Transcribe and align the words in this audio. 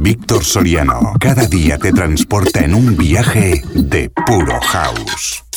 Víctor 0.00 0.44
Soriano 0.44 1.14
cada 1.18 1.44
día 1.46 1.76
te 1.76 1.92
transporta 1.92 2.60
en 2.60 2.74
un 2.74 2.96
viaje 2.96 3.62
de 3.74 4.08
puro 4.10 4.60
house. 4.60 5.47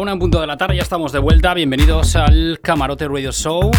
Una 0.00 0.12
en 0.12 0.18
punto 0.18 0.40
de 0.40 0.46
la 0.46 0.56
tarde, 0.56 0.76
ya 0.76 0.82
estamos 0.82 1.12
de 1.12 1.18
vuelta. 1.18 1.52
Bienvenidos 1.52 2.16
al 2.16 2.58
Camarote 2.62 3.06
Radio 3.06 3.32
Show. 3.32 3.70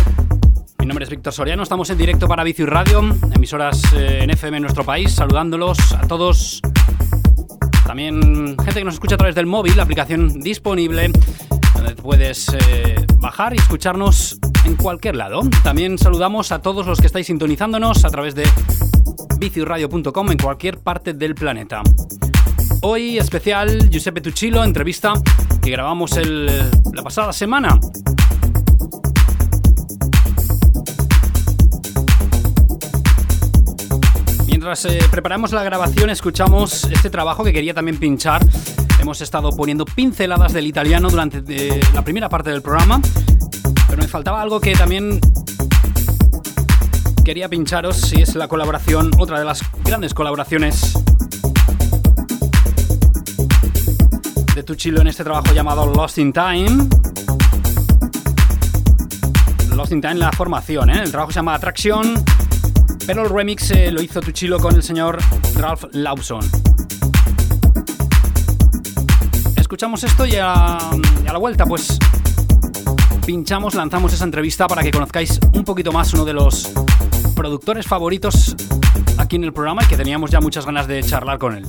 Mi 0.77 0.85
nombre 0.85 1.03
es 1.03 1.09
Víctor 1.09 1.34
Soriano, 1.34 1.63
estamos 1.63 1.89
en 1.89 1.97
directo 1.97 2.27
para 2.27 2.44
Vicio 2.44 2.66
y 2.66 2.67
Radio, 2.67 3.02
emisoras 3.34 3.81
eh, 3.95 4.20
en 4.21 4.30
FM 4.30 4.57
en 4.57 4.61
nuestro 4.63 4.84
país, 4.84 5.13
saludándolos 5.13 5.94
a 5.94 6.02
todos. 6.07 6.61
También 7.88 8.55
gente 8.55 8.75
que 8.75 8.84
nos 8.84 8.94
escucha 8.94 9.16
a 9.16 9.17
través 9.17 9.34
del 9.34 9.47
móvil, 9.47 9.75
la 9.75 9.81
aplicación 9.81 10.39
disponible, 10.41 11.11
donde 11.73 11.95
puedes 11.95 12.49
eh, 12.53 13.03
bajar 13.17 13.55
y 13.55 13.58
escucharnos 13.58 14.38
en 14.66 14.75
cualquier 14.75 15.16
lado. 15.16 15.41
También 15.63 15.97
saludamos 15.97 16.52
a 16.52 16.61
todos 16.61 16.85
los 16.85 16.99
que 16.99 17.08
estáis 17.08 17.25
sintonizándonos 17.25 18.05
a 18.05 18.09
través 18.11 18.35
de 18.35 18.47
viciuradio.com 19.39 20.31
en 20.31 20.38
cualquier 20.38 20.77
parte 20.77 21.13
del 21.13 21.33
planeta. 21.33 21.81
Hoy 22.83 23.17
especial 23.17 23.89
Giuseppe 23.89 24.22
Tuccilo, 24.22 24.63
entrevista 24.63 25.13
que 25.62 25.70
grabamos 25.70 26.17
el, 26.17 26.48
la 26.94 27.04
pasada 27.04 27.31
semana. 27.34 27.80
Mientras 34.48 34.86
eh, 34.86 35.00
preparamos 35.09 35.52
la 35.52 35.64
grabación 35.64 36.09
escuchamos 36.09 36.86
este 36.86 37.09
trabajo 37.09 37.44
que 37.44 37.54
quería 37.54 37.73
también 37.73 37.98
pinchar. 37.98 38.45
Hemos 39.00 39.22
estado 39.22 39.52
poniendo 39.56 39.86
pinceladas 39.86 40.54
del 40.54 40.67
italiano 40.67 41.09
durante 41.09 41.44
eh, 41.48 41.80
la 41.94 42.04
primera 42.04 42.30
parte 42.30 42.52
del 42.52 42.62
programa, 42.62 43.02
pero 43.88 44.02
me 44.02 44.08
faltaba 44.08 44.42
algo 44.42 44.59
que 44.59 44.73
también 44.73 45.20
quería 47.23 47.50
pincharos 47.50 48.14
y 48.14 48.22
es 48.22 48.36
la 48.36 48.48
colaboración, 48.48 49.12
otra 49.17 49.39
de 49.39 49.45
las 49.45 49.62
grandes 49.84 50.14
colaboraciones 50.14 51.00
Tuchilo 54.72 55.02
en 55.02 55.08
este 55.08 55.25
trabajo 55.25 55.53
llamado 55.53 55.86
Lost 55.94 56.17
in 56.17 56.31
Time. 56.31 56.88
Lost 59.75 59.91
in 59.91 60.00
Time, 60.00 60.16
la 60.16 60.31
formación, 60.31 60.89
¿eh? 60.89 61.02
el 61.03 61.11
trabajo 61.11 61.33
se 61.33 61.39
llama 61.39 61.55
Atracción, 61.55 62.23
pero 63.05 63.23
el 63.23 63.30
remix 63.30 63.69
eh, 63.72 63.92
lo 63.92 64.02
hizo 64.02 64.22
Tuchilo 64.22 64.59
con 64.59 64.73
el 64.73 64.81
señor 64.81 65.17
Ralph 65.55 65.83
Lawson. 65.92 66.39
Escuchamos 69.58 70.05
esto 70.05 70.25
y 70.25 70.36
a, 70.38 70.77
y 71.25 71.27
a 71.27 71.33
la 71.33 71.39
vuelta, 71.39 71.66
pues 71.66 71.99
pinchamos, 73.25 73.75
lanzamos 73.75 74.14
esa 74.14 74.23
entrevista 74.23 74.67
para 74.67 74.83
que 74.83 74.92
conozcáis 74.92 75.38
un 75.52 75.66
poquito 75.66 75.92
más 75.92 76.14
uno 76.14 76.23
de 76.23 76.31
los 76.31 76.72
productores 77.36 77.86
favoritos 77.86 78.55
aquí 79.17 79.36
en 79.36 79.44
el 79.44 79.52
programa 79.52 79.83
y 79.83 79.88
que 79.88 79.97
teníamos 79.97 80.31
ya 80.31 80.39
muchas 80.39 80.66
ganas 80.66 80.88
de 80.88 81.03
charlar 81.03 81.39
con 81.39 81.58
él. 81.58 81.66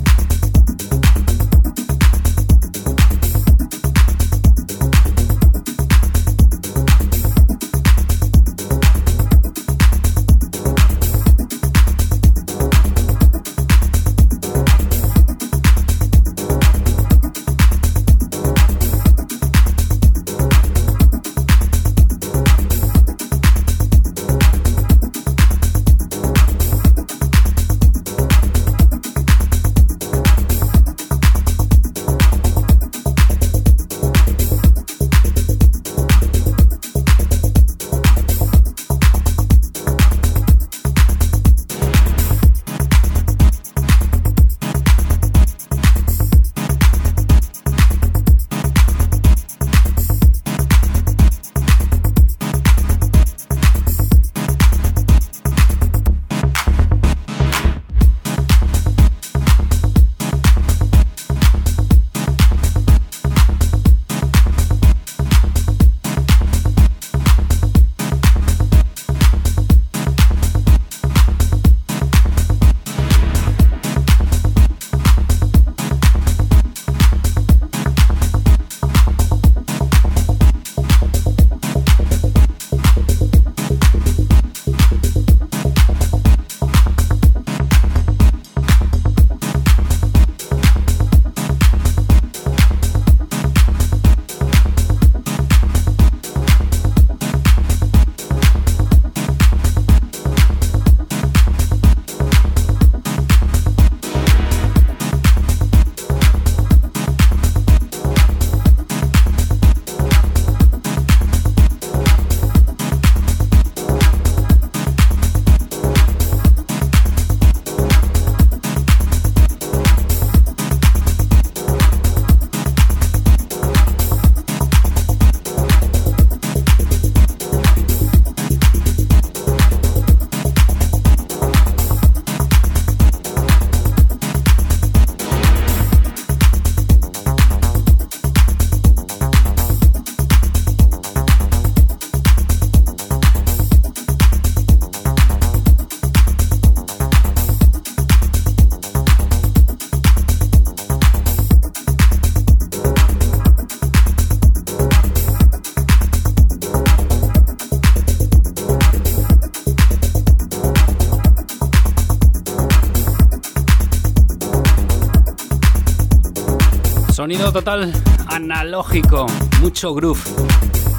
Sonido 167.12 167.52
total 167.52 167.92
analógico, 168.28 169.26
mucho 169.60 169.92
groove. 169.94 170.18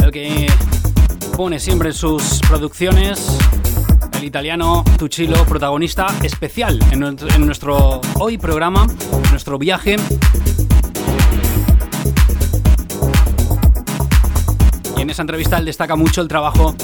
El 0.04 0.12
que 0.12 0.48
pone 1.36 1.60
siempre 1.60 1.89
en 1.89 1.95
sus 1.95 2.39
producciones 2.48 3.36
el 4.13 4.24
italiano 4.24 4.83
Tuchilo, 5.00 5.44
protagonista 5.45 6.06
especial 6.21 6.80
en 6.92 7.45
nuestro 7.45 8.00
hoy 8.19 8.38
programa, 8.38 8.86
nuestro 9.31 9.57
viaje. 9.57 9.95
Y 14.95 15.01
en 15.01 15.10
esa 15.10 15.24
entrevista 15.24 15.57
él 15.57 15.65
destaca 15.65 15.95
mucho 15.95 16.21
el 16.21 16.27
trabajo 16.27 16.75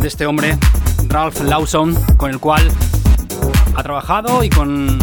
de 0.00 0.08
este 0.08 0.26
hombre, 0.26 0.58
Ralph 1.06 1.40
Lawson, 1.42 1.94
con 2.16 2.32
el 2.32 2.40
cual 2.40 2.68
ha 3.76 3.82
trabajado 3.84 4.42
y 4.42 4.50
con 4.50 4.98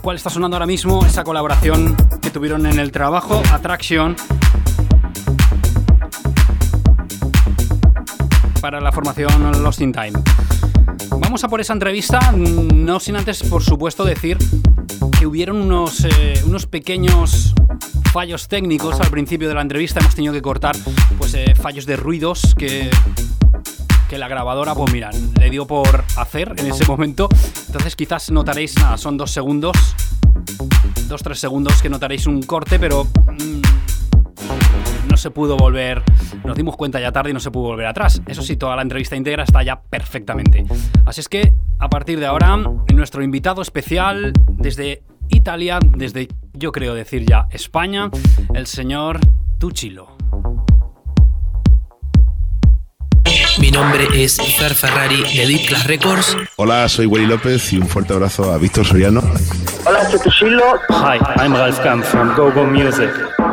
el 0.00 0.02
cual 0.02 0.16
está 0.16 0.30
sonando 0.30 0.56
ahora 0.56 0.66
mismo 0.66 1.04
esa 1.04 1.24
colaboración 1.24 1.94
que 2.22 2.30
tuvieron 2.30 2.64
en 2.64 2.78
el 2.78 2.90
trabajo 2.90 3.42
Attraction 3.52 4.16
para 8.62 8.80
la 8.80 8.92
formación 8.92 9.62
Lost 9.62 9.82
in 9.82 9.92
Time. 9.92 10.12
Vamos 11.18 11.44
a 11.44 11.48
por 11.48 11.60
esa 11.60 11.74
entrevista, 11.74 12.32
no 12.32 12.98
sin 12.98 13.16
antes, 13.16 13.42
por 13.42 13.62
supuesto, 13.62 14.06
decir 14.06 14.38
que 15.18 15.26
hubieron 15.26 15.58
unos, 15.58 16.06
eh, 16.06 16.40
unos 16.46 16.64
pequeños 16.64 17.52
fallos 18.10 18.48
técnicos 18.48 18.98
al 19.00 19.10
principio 19.10 19.48
de 19.48 19.54
la 19.54 19.60
entrevista. 19.60 20.00
Hemos 20.00 20.14
tenido 20.14 20.32
que 20.32 20.40
cortar 20.40 20.76
pues, 21.18 21.34
eh, 21.34 21.54
fallos 21.54 21.84
de 21.84 21.96
ruidos 21.96 22.54
que, 22.56 22.90
que 24.10 24.18
la 24.18 24.26
grabadora, 24.26 24.74
pues 24.74 24.92
mira, 24.92 25.10
le 25.38 25.50
dio 25.50 25.68
por 25.68 26.04
hacer 26.16 26.56
en 26.58 26.66
ese 26.66 26.84
momento. 26.84 27.28
Entonces 27.68 27.94
quizás 27.94 28.28
notaréis, 28.32 28.76
nada, 28.76 28.96
son 28.96 29.16
dos 29.16 29.30
segundos, 29.30 29.76
dos, 31.06 31.22
tres 31.22 31.38
segundos 31.38 31.80
que 31.80 31.88
notaréis 31.88 32.26
un 32.26 32.42
corte, 32.42 32.80
pero... 32.80 33.04
Mm, 33.04 33.60
no 35.08 35.16
se 35.16 35.30
pudo 35.30 35.56
volver, 35.56 36.02
nos 36.44 36.56
dimos 36.56 36.76
cuenta 36.76 37.00
ya 37.00 37.12
tarde 37.12 37.30
y 37.30 37.32
no 37.32 37.40
se 37.40 37.52
pudo 37.52 37.68
volver 37.68 37.86
atrás. 37.86 38.20
Eso 38.26 38.42
sí, 38.42 38.56
toda 38.56 38.74
la 38.74 38.82
entrevista 38.82 39.14
íntegra 39.14 39.44
está 39.44 39.62
ya 39.62 39.80
perfectamente. 39.80 40.64
Así 41.04 41.20
es 41.20 41.28
que, 41.28 41.52
a 41.78 41.88
partir 41.88 42.18
de 42.18 42.26
ahora, 42.26 42.56
nuestro 42.92 43.22
invitado 43.22 43.62
especial 43.62 44.32
desde 44.48 45.04
Italia, 45.28 45.78
desde, 45.96 46.28
yo 46.52 46.72
creo 46.72 46.94
decir 46.94 47.26
ya, 47.26 47.46
España, 47.50 48.10
el 48.54 48.66
señor 48.66 49.20
Tuchilo. 49.58 50.19
Mi 53.60 53.70
nombre 53.70 54.08
es 54.14 54.38
Fer 54.58 54.74
Ferrari 54.74 55.22
de 55.22 55.46
Deep 55.46 55.68
Class 55.68 55.86
Records. 55.86 56.34
Hola, 56.56 56.88
soy 56.88 57.04
Willy 57.04 57.26
López 57.26 57.72
y 57.74 57.78
un 57.78 57.86
fuerte 57.86 58.14
abrazo 58.14 58.50
a 58.50 58.56
Víctor 58.56 58.86
Soriano. 58.86 59.20
Hola, 59.84 60.10
soy 60.10 60.18
Tuchilo. 60.18 60.64
Hi, 60.88 61.18
I'm 61.36 61.52
Ralph 61.52 61.78
Camp 61.82 62.02
from 62.02 62.34
Go 62.34 62.50
Go 62.50 62.64
Music. 62.64 63.10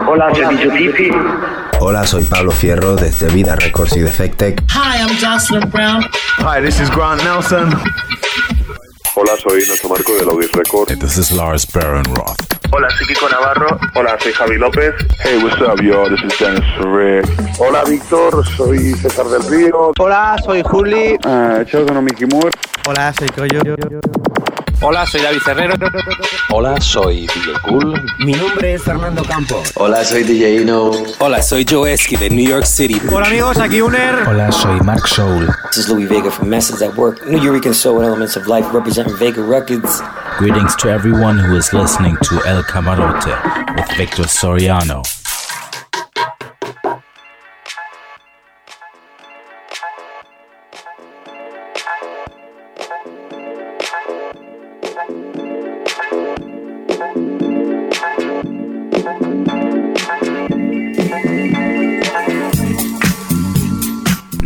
Hola, 0.07 0.33
soy 0.33 1.11
Hola, 1.79 2.07
soy 2.07 2.23
Pablo 2.23 2.51
Fierro 2.51 2.95
desde 2.95 3.27
Vida 3.29 3.57
Records 3.57 3.97
y 3.97 3.99
Defectec. 3.99 4.63
Hi, 4.69 5.01
I'm 5.01 5.17
Jocelyn 5.19 5.69
Brown. 5.69 6.05
Hi, 6.37 6.61
this 6.61 6.79
is 6.79 6.89
Grant 6.89 7.21
Nelson. 7.23 7.69
Hola, 9.19 9.35
soy 9.35 9.63
Nacho 9.67 9.89
Marco 9.89 10.15
de 10.15 10.23
Laudis 10.23 10.51
Records. 10.51 10.99
This 10.99 11.17
is 11.17 11.31
Lars 11.31 11.65
Baron 11.65 12.03
Roth. 12.03 12.37
Hola, 12.71 12.87
soy 12.91 13.07
Kiko 13.07 13.27
Navarro. 13.27 13.79
Hola, 13.95 14.15
soy 14.19 14.31
Javi 14.31 14.59
López. 14.59 14.93
Hey, 15.23 15.41
what's 15.41 15.59
up, 15.59 15.81
yo? 15.81 16.07
This 16.07 16.21
is 16.21 16.37
Dennis 16.37 16.63
Ferrer. 16.77 17.23
Hola, 17.57 17.83
Víctor. 17.85 18.45
Soy 18.55 18.93
César 18.93 19.25
del 19.25 19.41
Río. 19.49 19.91
Hola, 19.97 20.37
soy 20.45 20.61
Juli. 20.61 21.17
Uh, 21.25 21.65
Chodono 21.65 22.03
Mickey 22.03 22.27
Moore. 22.27 22.51
Hola, 22.87 23.11
soy 23.17 23.29
Coyo. 23.29 23.63
Hola, 24.79 25.07
soy 25.07 25.21
David 25.21 25.41
Herrero. 25.47 25.75
Hola, 26.51 26.79
soy 26.79 27.25
DJ 27.27 27.53
Cool. 27.63 27.99
Mi 28.19 28.33
nombre 28.33 28.75
es 28.75 28.83
Fernando 28.83 29.23
Campos. 29.23 29.71
Hola, 29.75 30.05
soy 30.05 30.23
DJ 30.23 30.61
Ino. 30.61 30.91
Hola, 31.17 31.41
soy 31.41 31.65
Joe 31.67 31.91
Esky 31.91 32.15
de 32.15 32.29
New 32.29 32.47
York 32.47 32.65
City. 32.65 33.01
Hola 33.11 33.25
amigos, 33.25 33.57
aquí 33.57 33.81
Uner. 33.81 34.27
Hola, 34.27 34.51
soy 34.51 34.79
Mark 34.81 35.07
Soul. 35.07 35.47
This 35.71 35.85
is 35.85 35.89
Louis 35.89 36.05
Vega 36.05 36.29
from 36.29 36.49
Message 36.49 36.83
at 36.87 36.95
Work, 36.95 37.25
New 37.25 37.41
Eureka 37.41 37.73
Soul 37.73 37.97
and 37.97 38.05
Elements 38.05 38.35
of 38.37 38.47
Life 38.47 38.71
representing 38.71 39.17
Vega 39.17 39.41
Records. 39.41 40.01
Greetings 40.37 40.75
to 40.75 40.89
everyone 40.89 41.39
who 41.39 41.55
is 41.55 41.73
listening 41.73 42.15
to 42.21 42.35
El 42.45 42.61
Camarote 42.61 43.75
with 43.75 43.97
Victor 43.97 44.27
Soriano. 44.27 45.01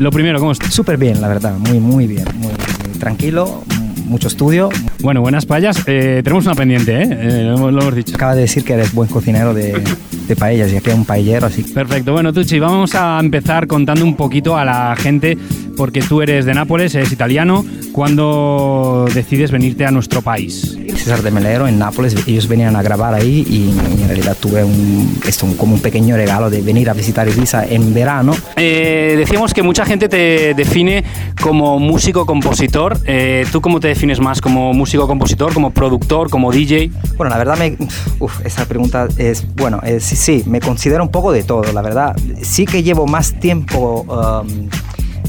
Lo 0.02 0.10
primero, 0.10 0.40
¿cómo 0.40 0.52
estás? 0.52 0.74
Súper 0.74 0.98
bien, 0.98 1.22
la 1.22 1.28
verdad, 1.28 1.54
muy, 1.60 1.80
muy 1.80 2.08
bien, 2.08 2.26
muy, 2.38 2.52
tranquilo, 2.98 3.64
mucho 4.06 4.30
estudio. 4.30 4.70
Bueno, 5.00 5.22
buenas 5.22 5.46
payas. 5.46 5.84
Eh, 5.86 6.22
tenemos 6.24 6.48
una 6.48 6.56
pendiente, 6.56 7.04
¿eh? 7.04 7.08
eh 7.12 7.44
lo, 7.44 7.70
hemos 7.70 7.96
dicho. 7.96 8.16
Acaba 8.16 8.34
de 8.34 8.42
decir 8.42 8.64
que 8.64 8.74
eres 8.74 8.96
buen 8.96 9.08
cocinero 9.08 9.54
de, 9.54 9.80
de 10.28 10.36
paellas 10.36 10.74
y 10.74 10.78
aquí 10.78 10.90
hay 10.90 10.96
un 10.96 11.06
paellero 11.06 11.46
así. 11.46 11.62
Perfecto. 11.62 12.14
Bueno, 12.14 12.34
Tucci, 12.34 12.58
vamos 12.58 12.96
a 12.96 13.20
empezar 13.20 13.68
contando 13.68 14.04
un 14.04 14.16
poquito 14.16 14.58
a 14.58 14.66
la 14.66 14.96
gente, 14.98 15.38
porque 15.82 16.04
tú 16.04 16.22
eres 16.22 16.46
de 16.46 16.54
Nápoles, 16.54 16.94
eres 16.94 17.12
italiano. 17.12 17.66
¿Cuándo 17.92 19.08
decides 19.16 19.50
venirte 19.50 19.84
a 19.84 19.90
nuestro 19.90 20.22
país? 20.22 20.78
César 20.96 21.24
de 21.24 21.32
Melero 21.32 21.68
en 21.68 21.80
Nápoles, 21.80 22.16
ellos 22.28 22.48
venían 22.48 22.76
a 22.76 22.84
grabar 22.84 23.16
ahí 23.16 23.44
y 23.50 23.72
en 24.00 24.08
realidad 24.08 24.38
tuve 24.40 24.64
un, 24.64 25.20
esto, 25.28 25.48
como 25.58 25.74
un 25.74 25.82
pequeño 25.82 26.16
regalo 26.16 26.52
de 26.52 26.62
venir 26.62 26.88
a 26.88 26.94
visitar 26.94 27.28
Ibiza 27.28 27.66
en 27.66 27.96
verano. 27.96 28.36
Eh, 28.58 29.16
decíamos 29.18 29.56
que 29.56 29.64
mucha 29.64 29.84
gente 29.84 30.08
te 30.08 30.54
define 30.54 31.04
como 31.42 31.80
músico-compositor. 31.80 33.00
Eh, 33.08 33.48
¿Tú 33.52 33.60
cómo 33.60 33.80
te 33.80 33.88
defines 33.88 34.20
más? 34.20 34.40
¿Como 34.40 34.74
músico-compositor, 34.74 35.52
como 35.52 35.72
productor, 35.72 36.30
como 36.30 36.52
DJ? 36.52 36.92
Bueno, 37.18 37.32
la 37.32 37.40
verdad, 37.40 37.58
me, 37.58 37.76
uf, 38.20 38.46
esa 38.46 38.66
pregunta 38.66 39.08
es, 39.18 39.48
bueno, 39.56 39.82
sí, 40.00 40.16
sí, 40.16 40.44
me 40.46 40.60
considero 40.60 41.02
un 41.02 41.10
poco 41.10 41.32
de 41.32 41.42
todo, 41.42 41.74
la 41.74 41.82
verdad. 41.82 42.16
Sí 42.44 42.68
que 42.68 42.84
llevo 42.84 43.08
más 43.08 43.34
tiempo... 43.40 44.04
Um, 44.04 44.70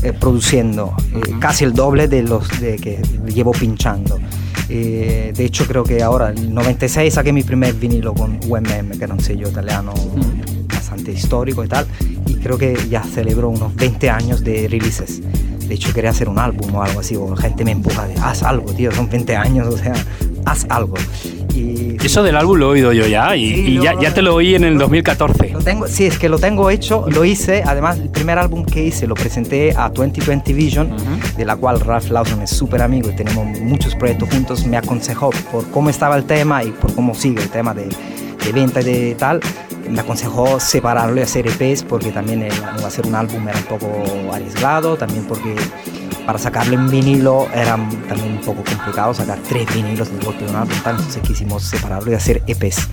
eh, 0.03 0.13
produciendo, 0.13 0.95
casi 1.41 1.65
el 1.65 1.73
doble 1.73 2.09
de 2.09 2.23
los 2.23 2.49
de 2.61 2.77
que 2.77 3.01
llevo 3.27 3.53
pinchando. 3.53 4.19
Eh, 4.69 5.33
de 5.37 5.45
hecho, 5.45 5.67
creo 5.67 5.85
que 5.85 6.03
ahora, 6.03 6.31
el 6.31 6.53
96, 6.53 7.13
saqué 7.13 7.33
mi 7.33 7.43
primer 7.43 7.75
vinilo 7.75 8.15
con 8.15 8.41
UMM, 8.47 8.97
que 8.99 9.05
era 9.05 9.13
un 9.13 9.21
sello 9.21 9.49
italiano 9.49 9.93
bastante 10.67 11.13
histórico 11.13 11.65
y 11.65 11.69
tal. 11.69 11.87
Y 12.27 12.37
creo 12.37 12.59
que 12.59 12.77
ya 12.89 13.03
celebró 13.03 13.49
unos 13.51 13.75
20 13.77 14.11
años 14.11 14.43
de 14.43 14.69
releases. 14.69 15.21
De 15.69 15.75
hecho, 15.75 15.93
quería 15.93 16.11
hacer 16.11 16.29
un 16.29 16.39
álbum 16.39 16.75
o 16.75 16.83
algo 16.83 17.01
así, 17.01 17.17
o 17.17 17.37
gente 17.37 17.65
me 17.65 17.73
empuja 17.73 18.07
de, 18.07 18.15
haz 18.15 18.43
algo, 18.43 18.73
tío, 18.73 18.91
son 18.93 19.09
20 19.09 19.37
años, 19.37 19.69
o 19.69 19.79
sea, 19.79 19.95
haz 20.45 20.67
algo. 20.69 20.95
Y, 21.55 21.97
Eso 22.03 22.23
del 22.23 22.37
álbum 22.37 22.59
lo 22.59 22.67
he 22.67 22.73
oído 22.73 22.93
yo 22.93 23.07
ya, 23.07 23.37
y, 23.37 23.79
ya, 23.81 23.95
ya, 24.01 24.13
te 24.13 24.23
lo 24.23 24.35
oí 24.35 24.55
en 24.55 24.65
el 24.65 24.79
2014. 24.79 25.51
Lo 25.51 25.61
tengo, 25.61 25.87
sí, 25.87 26.07
es 26.07 26.19
que 26.19 26.29
lo 26.29 26.39
tengo 26.39 26.71
hecho, 26.71 27.05
lo 27.09 27.25
hice, 27.25 27.63
además 27.65 27.99
el 27.99 28.09
primer 28.09 28.39
álbum 28.39 28.65
que 28.65 28.85
hice 28.85 29.07
lo 29.07 29.15
presenté 29.15 29.75
a 29.77 29.89
2020 29.89 30.53
Vision, 30.53 30.91
de 31.37 31.45
la 31.45 31.57
cual 31.57 31.81
Ralph 31.81 32.11
Lawson 32.11 32.43
es 32.43 32.51
súper 32.51 32.83
amigo 32.83 33.11
y 33.11 33.17
tenemos 33.17 33.47
muchos 33.61 33.95
proyectos 33.95 34.29
juntos, 34.31 34.67
me 34.67 34.77
aconsejó 34.77 35.31
por 35.51 35.69
cómo 35.71 35.91
estaba 35.91 36.17
el 36.17 36.25
tema 36.25 36.65
y 36.65 36.71
por 36.71 36.95
cómo 36.95 37.15
sigue 37.15 37.43
el 37.43 37.49
tema 37.49 37.75
de, 37.75 37.89
de 38.45 38.53
venta 38.53 38.81
y 38.81 38.85
de 38.85 39.15
tal, 39.15 39.41
me 39.89 40.01
aconsejó 40.01 40.59
separarlo 40.59 41.19
y 41.19 41.23
hacer 41.23 41.47
EPs 41.47 41.85
porque 41.85 42.11
también 42.11 42.43
el, 42.43 42.53
hacer 42.85 43.07
un 43.07 43.15
álbum 43.15 43.47
era 43.49 43.59
un 43.59 43.65
poco 43.65 44.03
arriesgado, 44.33 44.97
también 44.97 45.25
porque 45.25 45.55
para 46.27 46.39
sacarlo 46.39 46.75
en 46.75 46.89
vinilo 46.89 47.49
era 47.55 47.77
también 48.09 48.33
un 48.33 48.41
poco 48.41 48.63
complicado 48.65 49.15
sacar 49.15 49.39
tres 49.49 49.73
vinilos 49.75 50.11
del 50.11 50.25
golpe 50.25 50.45
de 50.45 50.51
un 50.51 50.57
álbum, 50.57 50.75
entonces 50.77 51.23
quisimos 51.23 51.63
separarlo 51.65 52.11
y 52.11 52.15
hacer 52.15 52.43
EPs. 52.47 52.89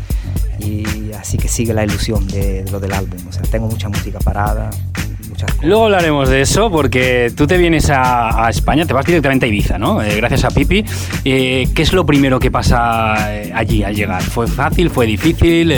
Y 0.60 1.12
así 1.14 1.38
que 1.38 1.48
sigue 1.48 1.74
la 1.74 1.84
ilusión 1.84 2.28
de, 2.28 2.66
lo 2.72 2.80
del 2.80 2.94
álbum. 2.94 3.18
O 3.28 3.32
sea, 3.32 3.44
tengo 3.44 3.68
mucha 3.68 3.88
música 3.90 4.20
parada. 4.20 4.70
Luego 5.62 5.86
hablaremos 5.86 6.30
de 6.30 6.42
eso 6.42 6.70
porque 6.70 7.32
tú 7.36 7.48
te 7.48 7.58
vienes 7.58 7.90
a, 7.90 8.48
España, 8.50 8.86
te 8.86 8.94
vas 8.94 9.06
directamente 9.06 9.46
a 9.46 9.50
Ibiza, 9.50 9.78
¿no? 9.78 10.02
Eh, 10.02 10.16
gracias 10.18 10.44
a 10.44 10.50
Pipi. 10.50 10.84
Eh, 11.24 11.68
¿Qué 11.74 11.82
es 11.82 11.94
lo 11.94 12.06
primero 12.06 12.40
que 12.40 12.52
pasa 12.52 13.34
eh, 13.36 13.52
allí 13.54 13.84
al 13.84 13.96
llegar? 13.96 14.22
¿Fue 14.22 14.48
fácil? 14.48 14.90
¿Fue 14.90 15.06
difícil? 15.06 15.72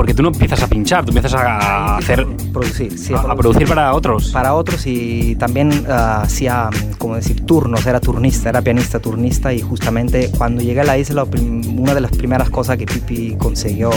Porque 0.00 0.14
tú 0.14 0.22
no 0.22 0.30
empiezas 0.30 0.62
a 0.62 0.66
pinchar, 0.66 1.04
tú 1.04 1.10
empiezas 1.10 1.34
a 1.34 1.98
hacer 1.98 2.26
producir, 2.54 2.90
a, 3.14 3.36
producir 3.36 3.68
para 3.68 3.92
otros. 3.92 4.30
Para 4.30 4.54
otros 4.54 4.86
y 4.86 5.36
también 5.36 5.84
ah, 5.90 6.22
hacía, 6.22 6.70
como 6.96 7.16
decir, 7.16 7.44
turnos, 7.44 7.84
era 7.84 8.00
turnista, 8.00 8.48
era 8.48 8.62
pianista 8.62 8.98
turnista 8.98 9.52
y 9.52 9.60
justamente 9.60 10.30
cuando 10.38 10.62
llegué 10.62 10.80
a 10.80 10.84
la 10.84 10.96
isla, 10.96 11.24
una 11.24 11.92
de 11.92 12.00
las 12.00 12.12
primeras 12.12 12.48
cosas 12.48 12.78
que 12.78 12.86
Pipi 12.86 13.36
consiguió 13.36 13.90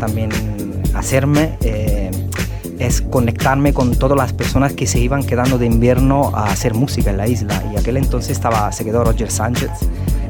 también 0.00 0.30
hacerme 0.94 1.56
eh, 1.60 2.10
es 2.80 3.00
conectarme 3.00 3.72
con 3.72 3.94
todas 3.94 4.18
las 4.18 4.32
personas 4.32 4.72
que 4.72 4.88
se 4.88 4.98
iban 4.98 5.22
quedando 5.22 5.56
de 5.56 5.66
invierno 5.66 6.32
a 6.34 6.46
hacer 6.46 6.74
música 6.74 7.10
en 7.10 7.16
la 7.16 7.28
isla. 7.28 7.62
Y 7.72 7.78
aquel 7.78 7.96
entonces 7.96 8.32
estaba, 8.32 8.72
se 8.72 8.84
quedó 8.84 9.04
Roger 9.04 9.30
Sánchez, 9.30 9.70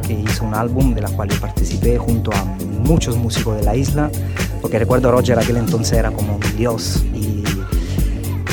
que 0.07 0.13
hizo 0.13 0.45
un 0.45 0.55
álbum 0.55 0.93
de 0.93 1.01
la 1.01 1.09
cual 1.09 1.31
yo 1.31 1.41
participé 1.41 1.97
junto 1.97 2.31
a 2.35 2.45
muchos 2.85 3.17
músicos 3.17 3.57
de 3.57 3.63
la 3.63 3.75
isla 3.75 4.11
porque 4.61 4.79
recuerdo 4.79 5.11
Roger 5.11 5.39
aquel 5.39 5.57
entonces 5.57 5.99
era 5.99 6.11
como 6.11 6.37
un 6.37 6.57
dios 6.57 7.05
y 7.15 7.39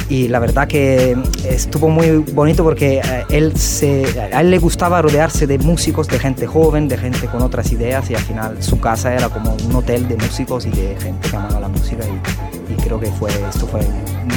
y 0.08 0.28
la 0.28 0.40
verdad 0.40 0.68
que 0.68 1.18
estuvo 1.46 1.90
muy 1.90 2.18
bonito 2.34 2.64
porque 2.64 3.00
eh, 3.04 3.26
él 3.30 3.58
se, 3.58 4.06
a 4.22 4.42
él 4.42 4.52
le 4.52 4.60
gustaba 4.60 5.02
rodearse 5.02 5.48
de 5.48 5.58
músicos, 5.58 6.08
de 6.08 6.20
gente 6.20 6.46
joven, 6.46 6.88
de 6.88 6.98
gente 6.98 7.28
con 7.28 7.42
otras 7.42 7.72
ideas 7.72 8.10
y 8.12 8.16
al 8.16 8.22
final 8.22 8.62
su 8.62 8.80
casa 8.80 9.14
era 9.14 9.30
como 9.30 9.56
un 9.56 9.76
hotel 9.76 10.08
de 10.08 10.16
músicos 10.16 10.66
y 10.68 10.70
de 10.70 10.96
gente 11.00 11.28
que 11.30 11.36
amaba 11.36 11.60
la 11.60 11.70
música 11.70 12.04
y, 12.06 12.74
y 12.74 12.76
creo 12.76 13.00
que 13.00 13.08
fue, 13.08 13.32
esto 13.50 13.66
fue 13.66 13.82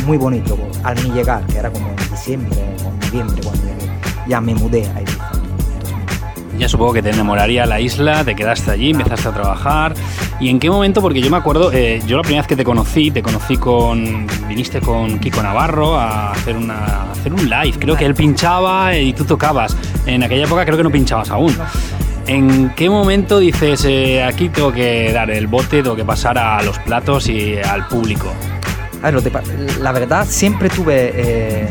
muy 0.06 0.16
bonito 0.16 0.56
al 0.84 0.96
mi 1.02 1.10
llegar, 1.10 1.46
que 1.46 1.58
era 1.58 1.70
como 1.70 1.86
en 1.88 2.10
diciembre 2.10 2.50
o 2.86 3.06
noviembre 3.06 3.42
cuando 3.42 3.64
ya 4.26 4.40
me 4.40 4.54
mudé 4.54 4.86
a 4.94 5.02
Ibiza. 5.02 5.17
Ya 6.58 6.68
supongo 6.68 6.92
que 6.94 7.02
te 7.02 7.10
enamoraría 7.10 7.66
la 7.66 7.80
isla, 7.80 8.24
te 8.24 8.34
quedaste 8.34 8.72
allí, 8.72 8.90
empezaste 8.90 9.28
a 9.28 9.32
trabajar. 9.32 9.94
¿Y 10.40 10.48
en 10.48 10.58
qué 10.58 10.68
momento? 10.68 11.00
Porque 11.00 11.20
yo 11.20 11.30
me 11.30 11.36
acuerdo, 11.36 11.72
eh, 11.72 12.02
yo 12.04 12.16
la 12.16 12.22
primera 12.22 12.42
vez 12.42 12.48
que 12.48 12.56
te 12.56 12.64
conocí, 12.64 13.10
te 13.12 13.22
conocí 13.22 13.56
con. 13.56 14.26
viniste 14.48 14.80
con 14.80 15.20
Kiko 15.20 15.40
Navarro 15.40 15.94
a 15.94 16.32
hacer, 16.32 16.56
una, 16.56 17.12
hacer 17.12 17.32
un 17.32 17.48
live. 17.48 17.74
Creo 17.78 17.96
que 17.96 18.04
él 18.04 18.14
pinchaba 18.14 18.96
y 18.96 19.12
tú 19.12 19.24
tocabas. 19.24 19.76
En 20.04 20.24
aquella 20.24 20.44
época 20.44 20.64
creo 20.64 20.76
que 20.76 20.82
no 20.82 20.90
pinchabas 20.90 21.30
aún. 21.30 21.56
¿En 22.26 22.70
qué 22.74 22.90
momento 22.90 23.38
dices, 23.38 23.84
eh, 23.84 24.22
aquí 24.22 24.48
tengo 24.48 24.72
que 24.72 25.12
dar 25.12 25.30
el 25.30 25.46
bote, 25.46 25.82
tengo 25.82 25.96
que 25.96 26.04
pasar 26.04 26.36
a 26.38 26.60
los 26.62 26.78
platos 26.80 27.28
y 27.28 27.56
al 27.56 27.86
público? 27.86 28.32
A 29.02 29.10
ver, 29.10 29.32
la 29.80 29.92
verdad, 29.92 30.26
siempre 30.28 30.68
tuve. 30.68 31.12
Eh, 31.14 31.68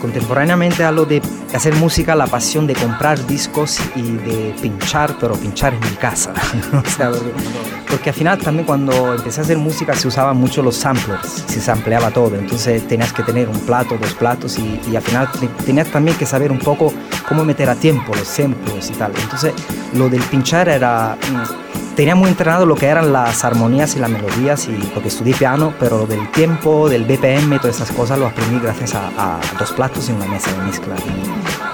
contemporáneamente 0.00 0.84
a 0.84 0.90
lo 0.90 1.04
de 1.04 1.22
hacer 1.54 1.74
música, 1.74 2.14
la 2.14 2.26
pasión 2.26 2.66
de 2.66 2.74
comprar 2.74 3.24
discos 3.26 3.78
y 3.94 4.02
de 4.02 4.54
pinchar, 4.60 5.16
pero 5.20 5.34
pinchar 5.34 5.74
en 5.74 5.80
mi 5.80 5.96
casa. 5.96 6.32
porque, 7.88 8.10
al 8.10 8.14
final 8.14 8.38
también 8.38 8.66
cuando 8.66 9.14
empecé 9.14 9.40
a 9.40 9.44
hacer 9.44 9.58
música 9.58 9.94
se 9.94 10.08
usaban 10.08 10.36
mucho 10.36 10.62
los 10.62 10.76
samplers, 10.76 11.44
se 11.46 11.60
sampleaba 11.60 12.10
todo, 12.10 12.36
entonces 12.36 12.86
tenías 12.88 13.12
que 13.12 13.22
tener 13.22 13.48
un 13.48 13.60
plato, 13.60 13.96
dos 13.98 14.14
platos 14.14 14.58
y, 14.58 14.80
y 14.90 14.96
al 14.96 15.02
final 15.02 15.28
tenías 15.64 15.88
también 15.88 16.16
que 16.16 16.26
saber 16.26 16.50
un 16.50 16.58
poco 16.58 16.92
cómo 17.28 17.44
meter 17.44 17.68
a 17.68 17.74
tiempo 17.74 18.14
los 18.14 18.26
samples 18.26 18.90
y 18.90 18.94
tal. 18.94 19.12
Entonces 19.22 19.52
lo 19.94 20.08
del 20.08 20.22
pinchar 20.22 20.68
era 20.68 21.16
mm, 21.16 21.79
tenía 21.96 22.14
muy 22.14 22.28
entrenado 22.28 22.66
lo 22.66 22.74
que 22.74 22.86
eran 22.86 23.12
las 23.12 23.44
armonías 23.44 23.96
y 23.96 23.98
las 23.98 24.10
melodías, 24.10 24.68
y, 24.68 24.72
porque 24.94 25.08
estudié 25.08 25.34
piano, 25.34 25.74
pero 25.78 26.06
del 26.06 26.30
tiempo, 26.30 26.88
del 26.88 27.04
BPM, 27.04 27.58
todas 27.60 27.76
esas 27.76 27.90
cosas 27.92 28.18
lo 28.18 28.26
aprendí 28.26 28.58
gracias 28.60 28.94
a, 28.94 29.40
dos 29.58 29.72
platos 29.72 30.08
y 30.08 30.12
una 30.12 30.26
mesa 30.26 30.52
de 30.52 30.62
mezcla. 30.62 30.94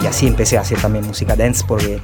Y, 0.02 0.06
así 0.06 0.26
empecé 0.26 0.58
a 0.58 0.60
hacer 0.60 0.80
también 0.80 1.06
música 1.06 1.36
dance, 1.36 1.64
porque 1.66 2.00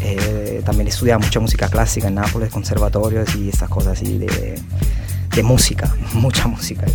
eh, 0.00 0.62
también 0.64 0.88
estudiaba 0.88 1.24
mucha 1.24 1.40
música 1.40 1.68
clásica 1.68 2.08
en 2.08 2.14
Nápoles, 2.14 2.50
conservatorios 2.50 3.34
y 3.36 3.48
estas 3.48 3.68
cosas 3.68 3.94
así 4.00 4.18
de, 4.18 5.42
música, 5.42 5.92
mucha 6.14 6.46
música. 6.46 6.86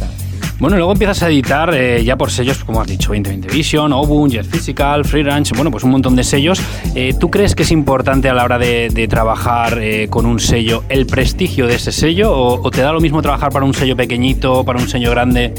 Bueno, 0.59 0.75
luego 0.75 0.91
empiezas 0.91 1.23
a 1.23 1.29
editar 1.29 1.73
eh, 1.73 2.03
ya 2.03 2.17
por 2.17 2.31
sellos, 2.31 2.65
como 2.65 2.81
has 2.81 2.87
dicho, 2.87 3.11
2020 3.11 3.47
Vision, 3.47 3.93
Obun, 3.93 4.29
Jet 4.29 4.45
Physical, 4.45 5.05
Free 5.05 5.23
Ranch, 5.23 5.53
bueno, 5.55 5.71
pues 5.71 5.85
un 5.85 5.91
montón 5.91 6.17
de 6.17 6.23
sellos. 6.25 6.59
Eh, 6.95 7.15
¿Tú 7.17 7.31
crees 7.31 7.55
que 7.55 7.63
es 7.63 7.71
importante 7.71 8.27
a 8.27 8.33
la 8.33 8.43
hora 8.43 8.57
de, 8.57 9.07
trabajar 9.09 9.79
eh, 9.81 10.09
con 10.09 10.25
un 10.25 10.37
sello 10.41 10.83
el 10.89 11.05
prestigio 11.05 11.65
de 11.65 11.75
ese 11.75 11.93
sello 11.93 12.33
o, 12.33 12.71
te 12.71 12.81
da 12.81 12.91
lo 12.91 12.99
mismo 12.99 13.21
trabajar 13.21 13.53
para 13.53 13.63
un 13.63 13.73
sello 13.73 13.95
pequeñito, 13.95 14.65
para 14.65 14.79
un 14.79 14.89
sello 14.89 15.11
grande? 15.11 15.53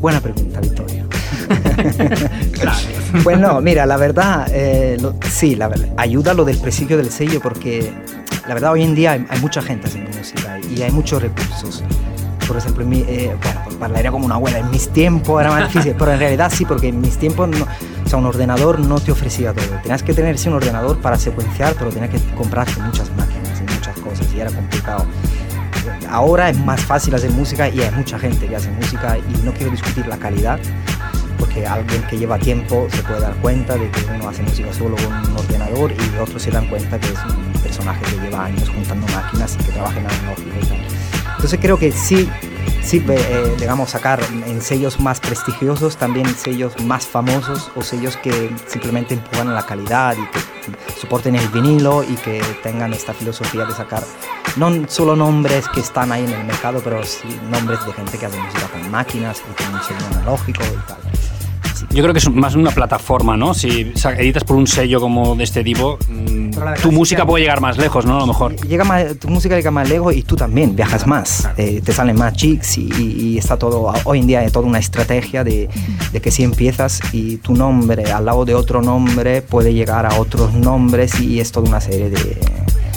Buena 0.00 0.20
pregunta, 0.20 0.60
Victoria. 0.60 1.06
bueno, 3.22 3.60
mira, 3.60 3.86
la 3.86 3.96
verdad, 3.96 4.48
sí, 5.30 5.54
la 5.54 5.70
ayuda 5.96 6.34
lo 6.34 6.44
del 6.44 6.58
prestigio 6.58 6.96
del 6.96 7.10
sello 7.10 7.38
porque 7.40 7.92
la 8.48 8.54
verdad 8.54 8.72
hoy 8.72 8.82
en 8.82 8.96
día 8.96 9.12
hay, 9.12 9.24
hay 9.28 9.40
mucha 9.40 9.62
gente 9.62 9.86
haciendo 9.86 10.10
música 10.18 10.58
y 10.76 10.82
hay 10.82 10.90
muchos 10.90 11.22
recursos 11.22 11.84
por 12.46 12.56
ejemplo, 12.56 12.84
mi, 12.86 13.00
eh, 13.00 13.34
bueno, 13.42 13.60
pues 13.64 13.65
hablaría 13.80 14.10
como 14.10 14.26
una 14.26 14.36
abuela, 14.36 14.58
en 14.58 14.70
mis 14.70 14.88
tiempos 14.88 15.40
era 15.40 15.50
más 15.50 15.72
difícil, 15.72 15.94
pero 15.98 16.12
en 16.12 16.18
realidad 16.18 16.52
sí, 16.54 16.64
porque 16.64 16.88
en 16.88 17.00
mis 17.00 17.18
tiempos, 17.18 17.48
no, 17.48 17.64
o 17.64 18.08
sea, 18.08 18.18
un 18.18 18.26
ordenador 18.26 18.80
no 18.80 19.00
te 19.00 19.12
ofrecía 19.12 19.52
todo. 19.52 19.66
Tenías 19.82 20.02
que 20.02 20.14
tener 20.14 20.38
sí 20.38 20.48
un 20.48 20.54
ordenador 20.54 20.98
para 20.98 21.18
secuenciar, 21.18 21.74
pero 21.78 21.90
tenías 21.90 22.10
que 22.10 22.20
comprarte 22.34 22.80
muchas 22.80 23.10
máquinas 23.16 23.60
y 23.60 23.74
muchas 23.74 23.98
cosas 23.98 24.26
y 24.34 24.40
era 24.40 24.50
complicado. 24.50 25.04
Ahora 26.08 26.50
es 26.50 26.58
más 26.58 26.80
fácil 26.80 27.14
hacer 27.14 27.30
música 27.30 27.68
y 27.68 27.80
hay 27.80 27.90
mucha 27.92 28.18
gente 28.18 28.46
que 28.46 28.56
hace 28.56 28.70
música 28.70 29.18
y 29.18 29.44
no 29.44 29.52
quiero 29.52 29.70
discutir 29.70 30.06
la 30.06 30.16
calidad, 30.16 30.58
porque 31.38 31.66
alguien 31.66 32.02
que 32.04 32.16
lleva 32.18 32.38
tiempo 32.38 32.86
se 32.90 33.02
puede 33.02 33.20
dar 33.20 33.34
cuenta 33.36 33.74
de 33.76 33.90
que 33.90 34.00
uno 34.14 34.28
hace 34.28 34.42
música 34.42 34.72
solo 34.72 34.96
con 34.96 35.12
un 35.12 35.36
ordenador 35.36 35.92
y 35.92 36.18
otros 36.18 36.42
se 36.42 36.50
dan 36.50 36.68
cuenta 36.68 36.98
que 36.98 37.08
es 37.08 37.18
un 37.24 37.52
personaje 37.60 38.00
que 38.04 38.20
lleva 38.20 38.44
años 38.44 38.68
juntando 38.68 39.06
máquinas 39.08 39.56
y 39.60 39.64
que 39.64 39.72
trabaja 39.72 39.98
en 39.98 40.06
analógico. 40.06 40.74
Entonces 41.36 41.58
creo 41.60 41.78
que 41.78 41.92
sí, 41.92 42.28
sí, 42.86 43.04
eh, 43.08 43.56
digamos, 43.58 43.90
sacar 43.90 44.20
en 44.46 44.62
sellos 44.62 45.00
más 45.00 45.18
prestigiosos, 45.20 45.96
también 45.96 46.26
sellos 46.34 46.80
más 46.84 47.06
famosos 47.06 47.70
o 47.74 47.82
sellos 47.82 48.16
que 48.16 48.54
simplemente 48.68 49.14
empujan 49.14 49.52
la 49.52 49.66
calidad 49.66 50.16
y 50.16 50.26
que 50.30 51.00
soporten 51.00 51.34
el 51.34 51.48
vinilo 51.48 52.04
y 52.04 52.14
que 52.14 52.40
tengan 52.62 52.94
esta 52.94 53.12
filosofía 53.12 53.64
de 53.64 53.74
sacar 53.74 54.04
no 54.56 54.70
solo 54.88 55.16
nombres 55.16 55.68
que 55.68 55.80
están 55.80 56.12
ahí 56.12 56.24
en 56.24 56.32
el 56.32 56.44
mercado, 56.44 56.80
pero 56.82 57.02
sí 57.02 57.28
nombres 57.50 57.84
de 57.84 57.92
gente 57.92 58.18
que 58.18 58.26
hace 58.26 58.38
música 58.38 58.68
con 58.68 58.90
máquinas 58.90 59.42
y 59.50 59.62
con 59.62 59.74
un 59.74 59.82
sello 59.82 60.06
analógico 60.12 60.62
y 60.64 60.86
tal. 60.86 61.35
Yo 61.90 62.02
creo 62.02 62.12
que 62.12 62.18
es 62.18 62.30
más 62.30 62.54
una 62.54 62.70
plataforma, 62.70 63.36
¿no? 63.36 63.54
Si 63.54 63.92
editas 64.18 64.44
por 64.44 64.56
un 64.56 64.66
sello 64.66 65.00
como 65.00 65.34
de 65.36 65.44
este 65.44 65.62
tipo, 65.64 65.98
mm, 66.08 66.50
tu 66.82 66.92
música 66.92 67.26
puede 67.26 67.44
llegar 67.44 67.60
más 67.60 67.76
lejos, 67.78 68.06
¿no? 68.06 68.16
A 68.16 68.20
lo 68.20 68.26
mejor. 68.26 68.56
Llega 68.66 68.84
más, 68.84 69.16
tu 69.18 69.28
música 69.28 69.56
llega 69.56 69.70
más 69.70 69.88
lejos 69.88 70.14
y 70.14 70.22
tú 70.22 70.36
también 70.36 70.74
viajas 70.74 71.06
más. 71.06 71.48
Eh, 71.56 71.80
te 71.84 71.92
salen 71.92 72.16
más 72.16 72.34
chicks 72.34 72.78
y, 72.78 73.38
está 73.38 73.56
todo, 73.56 73.92
hoy 74.04 74.20
en 74.20 74.26
día 74.26 74.40
hay 74.40 74.50
toda 74.50 74.66
una 74.66 74.78
estrategia 74.78 75.44
de, 75.44 75.68
que 76.22 76.30
si 76.30 76.42
empiezas 76.42 77.00
y 77.12 77.36
tu 77.36 77.54
nombre 77.54 78.10
al 78.10 78.24
lado 78.24 78.44
de 78.44 78.54
otro 78.54 78.80
nombre 78.82 79.42
puede 79.42 79.74
llegar 79.74 80.06
a 80.06 80.18
otros 80.18 80.54
nombres 80.54 81.20
y 81.20 81.40
es 81.40 81.52
toda 81.52 81.68
una 81.68 81.80
serie 81.80 82.10
de... 82.10 82.40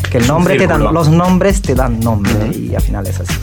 Que 0.09 0.17
el 0.17 0.27
nombre 0.27 0.57
te 0.57 0.65
dan, 0.65 0.91
los 0.91 1.09
nombres 1.09 1.61
te 1.61 1.75
dan 1.75 1.99
nombre 1.99 2.55
y 2.57 2.73
al 2.73 2.81
final 2.81 3.05
es 3.05 3.19
así. 3.19 3.33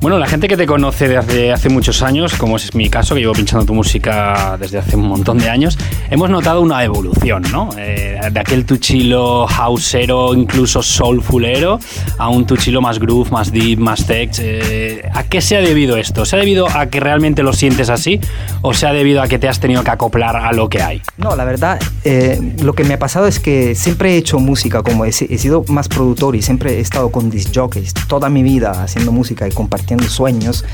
Bueno, 0.00 0.18
la 0.18 0.26
gente 0.26 0.48
que 0.48 0.56
te 0.56 0.66
conoce 0.66 1.08
desde 1.08 1.52
hace 1.52 1.68
muchos 1.70 2.02
años, 2.02 2.34
como 2.34 2.56
es 2.56 2.74
mi 2.74 2.90
caso, 2.90 3.14
que 3.14 3.22
llevo 3.22 3.32
pinchando 3.32 3.64
tu 3.64 3.74
música 3.74 4.56
desde 4.60 4.78
hace 4.78 4.96
un 4.96 5.08
montón 5.08 5.38
de 5.38 5.48
años, 5.48 5.78
hemos 6.10 6.28
notado 6.28 6.60
una 6.60 6.84
evolución, 6.84 7.42
¿no? 7.50 7.70
Eh, 7.78 8.20
de 8.30 8.40
aquel 8.40 8.66
tuchilo 8.66 9.46
houseero, 9.46 10.34
incluso 10.34 10.82
soulfulero, 10.82 11.78
a 12.18 12.28
un 12.28 12.46
tuchilo 12.46 12.82
más 12.82 12.98
groove, 12.98 13.30
más 13.30 13.50
deep, 13.50 13.78
más 13.78 14.06
tech. 14.06 14.30
Eh, 14.38 15.08
¿A 15.14 15.22
qué 15.24 15.40
se 15.40 15.56
ha 15.56 15.60
debido 15.60 15.96
esto? 15.96 16.24
¿Se 16.26 16.36
ha 16.36 16.38
debido 16.38 16.68
a 16.68 16.86
que 16.86 17.00
realmente 17.00 17.42
lo 17.42 17.52
sientes 17.52 17.88
así 17.88 18.20
o 18.60 18.74
se 18.74 18.86
ha 18.86 18.92
debido 18.92 19.22
a 19.22 19.28
que 19.28 19.38
te 19.38 19.48
has 19.48 19.58
tenido 19.58 19.82
que 19.84 19.90
acoplar 19.90 20.36
a 20.36 20.52
lo 20.52 20.68
que 20.68 20.82
hay? 20.82 21.00
No, 21.16 21.34
la 21.34 21.46
verdad, 21.46 21.80
eh, 22.04 22.38
lo 22.62 22.74
que 22.74 22.84
me 22.84 22.94
ha 22.94 22.98
pasado 22.98 23.26
es 23.26 23.40
que 23.40 23.74
siempre 23.74 24.14
he 24.14 24.16
hecho 24.18 24.38
música, 24.38 24.82
como 24.82 25.06
he, 25.06 25.08
he 25.08 25.38
sido 25.38 25.64
más 25.68 25.88
productor 25.88 26.36
y 26.36 26.42
siempre 26.42 26.74
he 26.74 26.80
estado 26.80 27.10
con 27.10 27.30
disc 27.30 27.50
jockeys 27.54 27.94
toda 28.06 28.28
mi 28.28 28.42
vida 28.42 28.82
haciendo 28.82 29.10
música 29.12 29.46
y 29.48 29.50
compartiendo 29.50 29.93
sueños, 30.02 30.64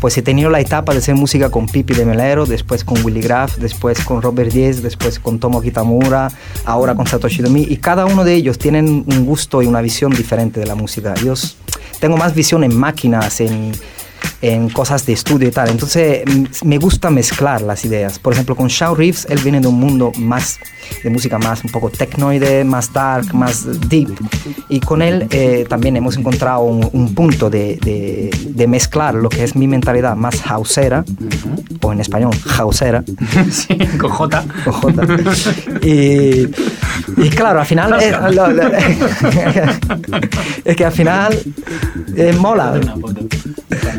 pues 0.00 0.16
he 0.18 0.22
tenido 0.22 0.50
la 0.50 0.60
etapa 0.60 0.92
de 0.92 0.98
hacer 0.98 1.14
música 1.14 1.50
con 1.50 1.66
Pipi 1.66 1.94
de 1.94 2.04
Melero, 2.04 2.46
después 2.46 2.84
con 2.84 3.04
Willy 3.04 3.20
Graff, 3.20 3.56
después 3.58 4.00
con 4.00 4.22
Robert 4.22 4.52
Diez, 4.52 4.82
después 4.82 5.18
con 5.18 5.38
Tomo 5.38 5.60
Kitamura, 5.60 6.30
ahora 6.64 6.94
con 6.94 7.06
Satoshi 7.06 7.42
Domi, 7.42 7.66
y 7.68 7.76
cada 7.78 8.06
uno 8.06 8.24
de 8.24 8.34
ellos 8.34 8.58
tienen 8.58 9.04
un 9.06 9.24
gusto 9.24 9.62
y 9.62 9.66
una 9.66 9.80
visión 9.80 10.12
diferente 10.12 10.60
de 10.60 10.66
la 10.66 10.74
música. 10.74 11.14
Yo 11.14 11.34
tengo 12.00 12.16
más 12.16 12.34
visión 12.34 12.64
en 12.64 12.76
máquinas, 12.76 13.40
en 13.40 13.72
en 14.42 14.68
cosas 14.68 15.04
de 15.06 15.12
estudio 15.12 15.48
y 15.48 15.52
tal. 15.52 15.70
Entonces 15.70 16.24
me 16.64 16.78
gusta 16.78 17.10
mezclar 17.10 17.62
las 17.62 17.84
ideas. 17.84 18.18
Por 18.18 18.32
ejemplo, 18.32 18.54
con 18.54 18.68
Shaw 18.68 18.94
Reeves, 18.94 19.26
él 19.28 19.40
viene 19.42 19.60
de 19.60 19.68
un 19.68 19.78
mundo 19.78 20.12
más 20.18 20.58
de 21.02 21.10
música 21.10 21.38
más 21.38 21.64
un 21.64 21.70
poco 21.70 21.90
technoide, 21.90 22.64
más 22.64 22.92
dark, 22.92 23.34
más 23.34 23.66
deep. 23.88 24.08
Y 24.68 24.80
con 24.80 25.02
él 25.02 25.26
eh, 25.30 25.64
también 25.68 25.96
hemos 25.96 26.16
encontrado 26.16 26.62
un, 26.62 27.14
punto 27.14 27.50
de, 27.50 27.78
de, 27.80 28.66
mezclar 28.66 29.14
lo 29.14 29.28
que 29.28 29.44
es 29.44 29.54
mi 29.56 29.66
mentalidad 29.66 30.14
más 30.14 30.40
houseera, 30.42 31.04
o 31.82 31.92
en 31.92 32.00
español, 32.00 32.34
houseera. 32.46 33.02
sí, 33.50 33.76
con 33.98 34.10
J. 34.10 34.44
Con 34.64 34.72
J. 34.74 35.04
Y, 35.82 36.48
y 37.16 37.30
claro, 37.30 37.60
al 37.60 37.66
final... 37.66 37.94
Es, 38.00 38.14
es 40.64 40.76
que 40.76 40.84
al 40.84 40.92
final 40.92 41.38
eh, 42.16 42.32
mola. 42.38 42.80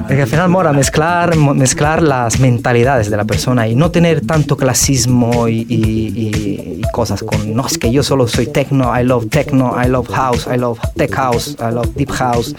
Es 0.10 0.16
que 0.16 0.22
al 0.22 0.28
final 0.30 0.48
mola 0.48 0.72
mezclar, 0.74 1.36
mezclar 1.36 2.04
las 2.04 2.40
mentalidades 2.40 3.10
de 3.10 3.18
la 3.18 3.26
persona 3.26 3.68
y 3.68 3.76
no 3.76 3.90
tener 3.90 4.22
tanto 4.22 4.56
clasismo 4.56 5.48
y, 5.48 5.66
y, 5.68 6.82
cosas 6.94 7.24
con, 7.24 7.56
no, 7.56 7.66
es 7.66 7.80
que 7.80 7.92
yo 7.92 8.04
solo 8.04 8.28
soy 8.28 8.46
techno, 8.46 8.98
I 8.98 9.04
love 9.04 9.28
techno, 9.30 9.76
I 9.84 9.88
love 9.88 10.08
house, 10.10 10.48
I 10.54 10.58
love 10.58 10.80
tech 10.96 11.14
house, 11.16 11.58
I 11.60 11.74
love 11.74 11.96
deep 11.96 12.12
house. 12.12 12.56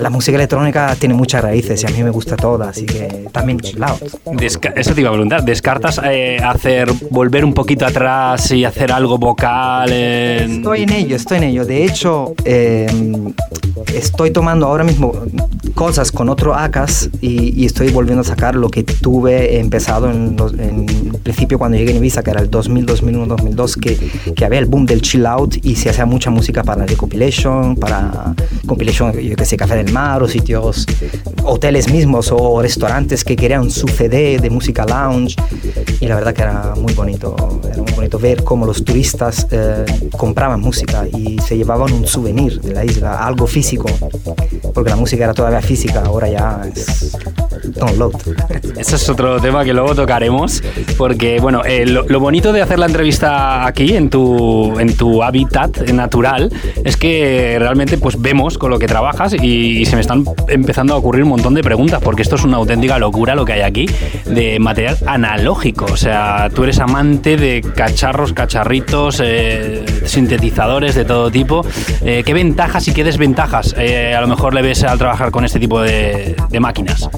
La 0.00 0.10
música 0.10 0.36
electrónica 0.36 0.94
tiene 0.98 1.14
muchas 1.14 1.42
raíces 1.42 1.82
y 1.82 1.86
a 1.86 1.90
mí 1.90 2.02
me 2.02 2.10
gusta 2.10 2.36
toda, 2.36 2.70
así 2.70 2.86
que 2.86 3.26
también 3.32 3.60
chill 3.60 3.82
out. 3.82 4.02
eso 4.40 4.94
te 4.94 5.00
iba 5.00 5.10
a 5.10 5.12
preguntar, 5.12 5.44
¿descartas 5.44 6.00
eh, 6.04 6.38
hacer, 6.42 6.90
volver 7.10 7.44
un 7.44 7.54
poquito 7.54 7.86
atrás 7.86 8.50
y 8.52 8.64
hacer 8.64 8.92
algo 8.92 9.18
vocal? 9.18 9.92
Estoy 9.92 10.82
en 10.82 10.92
ello, 10.92 11.16
estoy 11.16 11.38
en 11.38 11.44
ello. 11.44 11.64
De 11.64 11.84
hecho, 11.84 12.34
eh, 12.44 12.86
estoy 13.92 14.30
tomando 14.30 14.66
ahora 14.66 14.84
mismo 14.84 15.12
cosas 15.74 16.12
con 16.12 16.28
otro 16.28 16.54
ACAS 16.54 17.10
y, 17.20 17.64
estoy 17.64 17.90
volviendo 17.90 18.20
a 18.20 18.24
sacar 18.24 18.54
lo 18.54 18.68
que 18.68 18.84
tuve 18.84 19.58
empezado 19.58 20.10
en, 20.10 20.36
en 20.58 21.12
principio 21.22 21.58
cuando 21.58 21.76
llegué 21.76 21.90
en 21.90 21.96
Ibiza, 21.96 22.22
que 22.22 22.30
era 22.30 22.40
el 22.40 22.50
2000, 22.50 22.86
2001, 22.86 23.26
2002, 23.26 23.76
que, 23.76 24.10
que 24.36 24.44
había 24.44 24.58
el 24.58 24.66
boom 24.66 24.86
del 24.86 25.00
chill 25.02 25.26
out 25.26 25.56
y 25.64 25.74
se 25.76 25.90
hacía 25.90 26.06
mucha 26.06 26.30
música 26.30 26.62
para 26.62 26.84
compilation, 26.94 27.76
para 27.76 28.34
compilation, 28.66 29.12
yo 29.34 29.38
que 29.38 29.46
sé, 29.46 29.56
Café 29.56 29.74
del 29.74 29.92
Mar 29.92 30.22
o 30.22 30.28
sitios, 30.28 30.86
hoteles 31.42 31.90
mismos 31.90 32.30
o 32.30 32.62
restaurantes 32.62 33.24
que 33.24 33.34
querían 33.34 33.68
su 33.68 33.88
CD 33.88 34.38
de 34.38 34.48
música 34.48 34.86
lounge 34.86 35.34
y 35.98 36.06
la 36.06 36.14
verdad 36.14 36.32
que 36.32 36.42
era 36.42 36.74
muy 36.76 36.94
bonito, 36.94 37.34
era 37.64 37.82
muy 37.82 37.92
bonito 37.94 38.20
ver 38.20 38.44
cómo 38.44 38.64
los 38.64 38.84
turistas 38.84 39.48
eh, 39.50 39.84
compraban 40.16 40.60
música 40.60 41.04
y 41.12 41.36
se 41.40 41.56
llevaban 41.56 41.92
un 41.92 42.06
souvenir 42.06 42.60
de 42.60 42.74
la 42.74 42.84
isla, 42.84 43.26
algo 43.26 43.48
físico, 43.48 43.86
porque 44.72 44.90
la 44.90 44.96
música 44.96 45.24
era 45.24 45.34
todavía 45.34 45.60
física, 45.60 46.04
ahora 46.06 46.28
ya 46.28 46.62
es 46.72 47.16
download. 47.74 48.14
Ese 48.76 48.94
es 48.94 49.08
otro 49.08 49.40
tema 49.40 49.64
que 49.64 49.72
luego 49.72 49.96
tocaremos, 49.96 50.62
porque 50.96 51.40
bueno, 51.40 51.62
eh, 51.64 51.86
lo, 51.86 52.20
bonito 52.20 52.52
de 52.52 52.62
hacer 52.62 52.78
la 52.78 52.86
entrevista 52.86 53.66
aquí 53.66 53.96
en 53.96 54.10
tu, 54.10 54.78
en 54.78 54.96
tu 54.96 55.24
hábitat 55.24 55.90
natural 55.90 56.52
es 56.84 56.96
que 56.96 57.56
realmente 57.58 57.98
pues 57.98 58.20
vemos 58.20 58.58
con 58.58 58.70
lo 58.70 58.78
que 58.78 58.86
trabajas 58.86 59.23
y, 59.32 59.84
se 59.86 59.96
me 59.96 60.00
están 60.00 60.24
empezando 60.48 60.94
a 60.94 60.96
ocurrir 60.96 61.22
un 61.22 61.30
montón 61.30 61.54
de 61.54 61.62
preguntas, 61.62 62.00
porque 62.02 62.22
esto 62.22 62.36
es 62.36 62.44
una 62.44 62.56
auténtica 62.56 62.98
locura 62.98 63.34
lo 63.34 63.44
que 63.44 63.54
hay 63.54 63.60
aquí 63.60 63.86
de 64.24 64.58
material 64.58 64.96
analógico. 65.06 65.86
O 65.86 65.96
sea, 65.96 66.50
tú 66.54 66.64
eres 66.64 66.78
amante 66.80 67.36
de 67.36 67.62
cacharros, 67.74 68.32
cacharritos, 68.32 69.20
eh, 69.24 69.84
sintetizadores 70.04 70.94
de 70.94 71.04
todo 71.04 71.30
tipo. 71.30 71.64
Eh, 72.02 72.22
¿Qué 72.24 72.34
ventajas 72.34 72.88
y 72.88 72.92
qué 72.92 73.04
desventajas 73.04 73.74
a 73.74 74.20
lo 74.20 74.26
mejor 74.26 74.54
le 74.54 74.62
ves 74.62 74.82
al 74.84 74.98
trabajar 74.98 75.30
con 75.30 75.44
este 75.44 75.58
tipo 75.58 75.80
de 75.80 76.34
máquinas? 76.60 77.08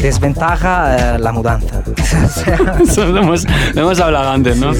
Desventaja, 0.00 1.14
eh, 1.14 1.18
la 1.18 1.32
mudanza. 1.32 1.82
Eso 2.82 3.06
lo 3.06 3.20
hemos, 3.20 3.44
hemos, 3.74 4.00
hablado 4.00 4.30
antes, 4.30 4.56
¿no? 4.56 4.72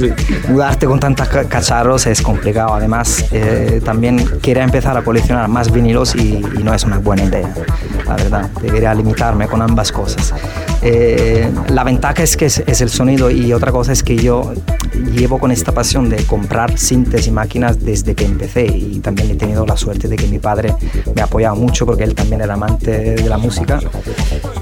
Mudarte 0.49 0.87
con 0.87 1.01
tantos 1.01 1.29
cacharros 1.29 2.07
es 2.07 2.21
complicado. 2.23 2.75
Además, 2.75 3.27
eh, 3.33 3.81
también 3.85 4.25
quería 4.41 4.65
empezar 4.65 4.97
a 4.97 5.03
coleccionar 5.03 5.49
más 5.49 5.73
vinilos 5.73 6.15
y, 6.15 6.41
no 6.63 6.75
es 6.75 6.85
una 6.85 6.99
buena 6.99 7.25
idea, 7.25 7.53
la 8.07 8.17
verdad. 8.17 8.51
Debería 8.61 8.95
limitarme 8.95 9.47
con 9.49 9.63
ambas 9.63 9.93
cosas. 9.93 10.35
Eh, 10.83 11.51
la 11.69 11.85
ventaja 11.85 12.23
es 12.23 12.37
que 12.37 12.47
es, 12.47 12.63
es, 12.67 12.81
el 12.81 12.91
sonido 12.91 13.31
y 13.31 13.53
otra 13.53 13.73
cosa 13.73 13.93
es 13.93 14.03
que 14.03 14.17
yo 14.17 14.53
llevo 15.13 15.39
con 15.39 15.51
esta 15.51 15.73
pasión 15.73 16.09
de 16.09 16.25
comprar 16.25 16.79
cintas 16.79 17.27
y 17.27 17.31
máquinas 17.31 17.81
desde 17.81 18.15
que 18.15 18.25
empecé 18.25 18.67
y 18.67 19.01
también 19.01 19.31
he 19.31 19.35
tenido 19.35 19.65
la 19.65 19.77
suerte 19.77 20.09
de 20.09 20.17
que 20.17 20.27
mi 20.27 20.39
padre 20.39 20.75
me 21.15 21.23
ha 21.23 21.25
apoyado 21.25 21.57
mucho 21.57 21.87
porque 21.87 22.05
él 22.05 22.15
también 22.15 22.43
era 22.43 22.55
amante 22.55 23.15
de 23.15 23.29
la 23.29 23.39
música 23.39 23.81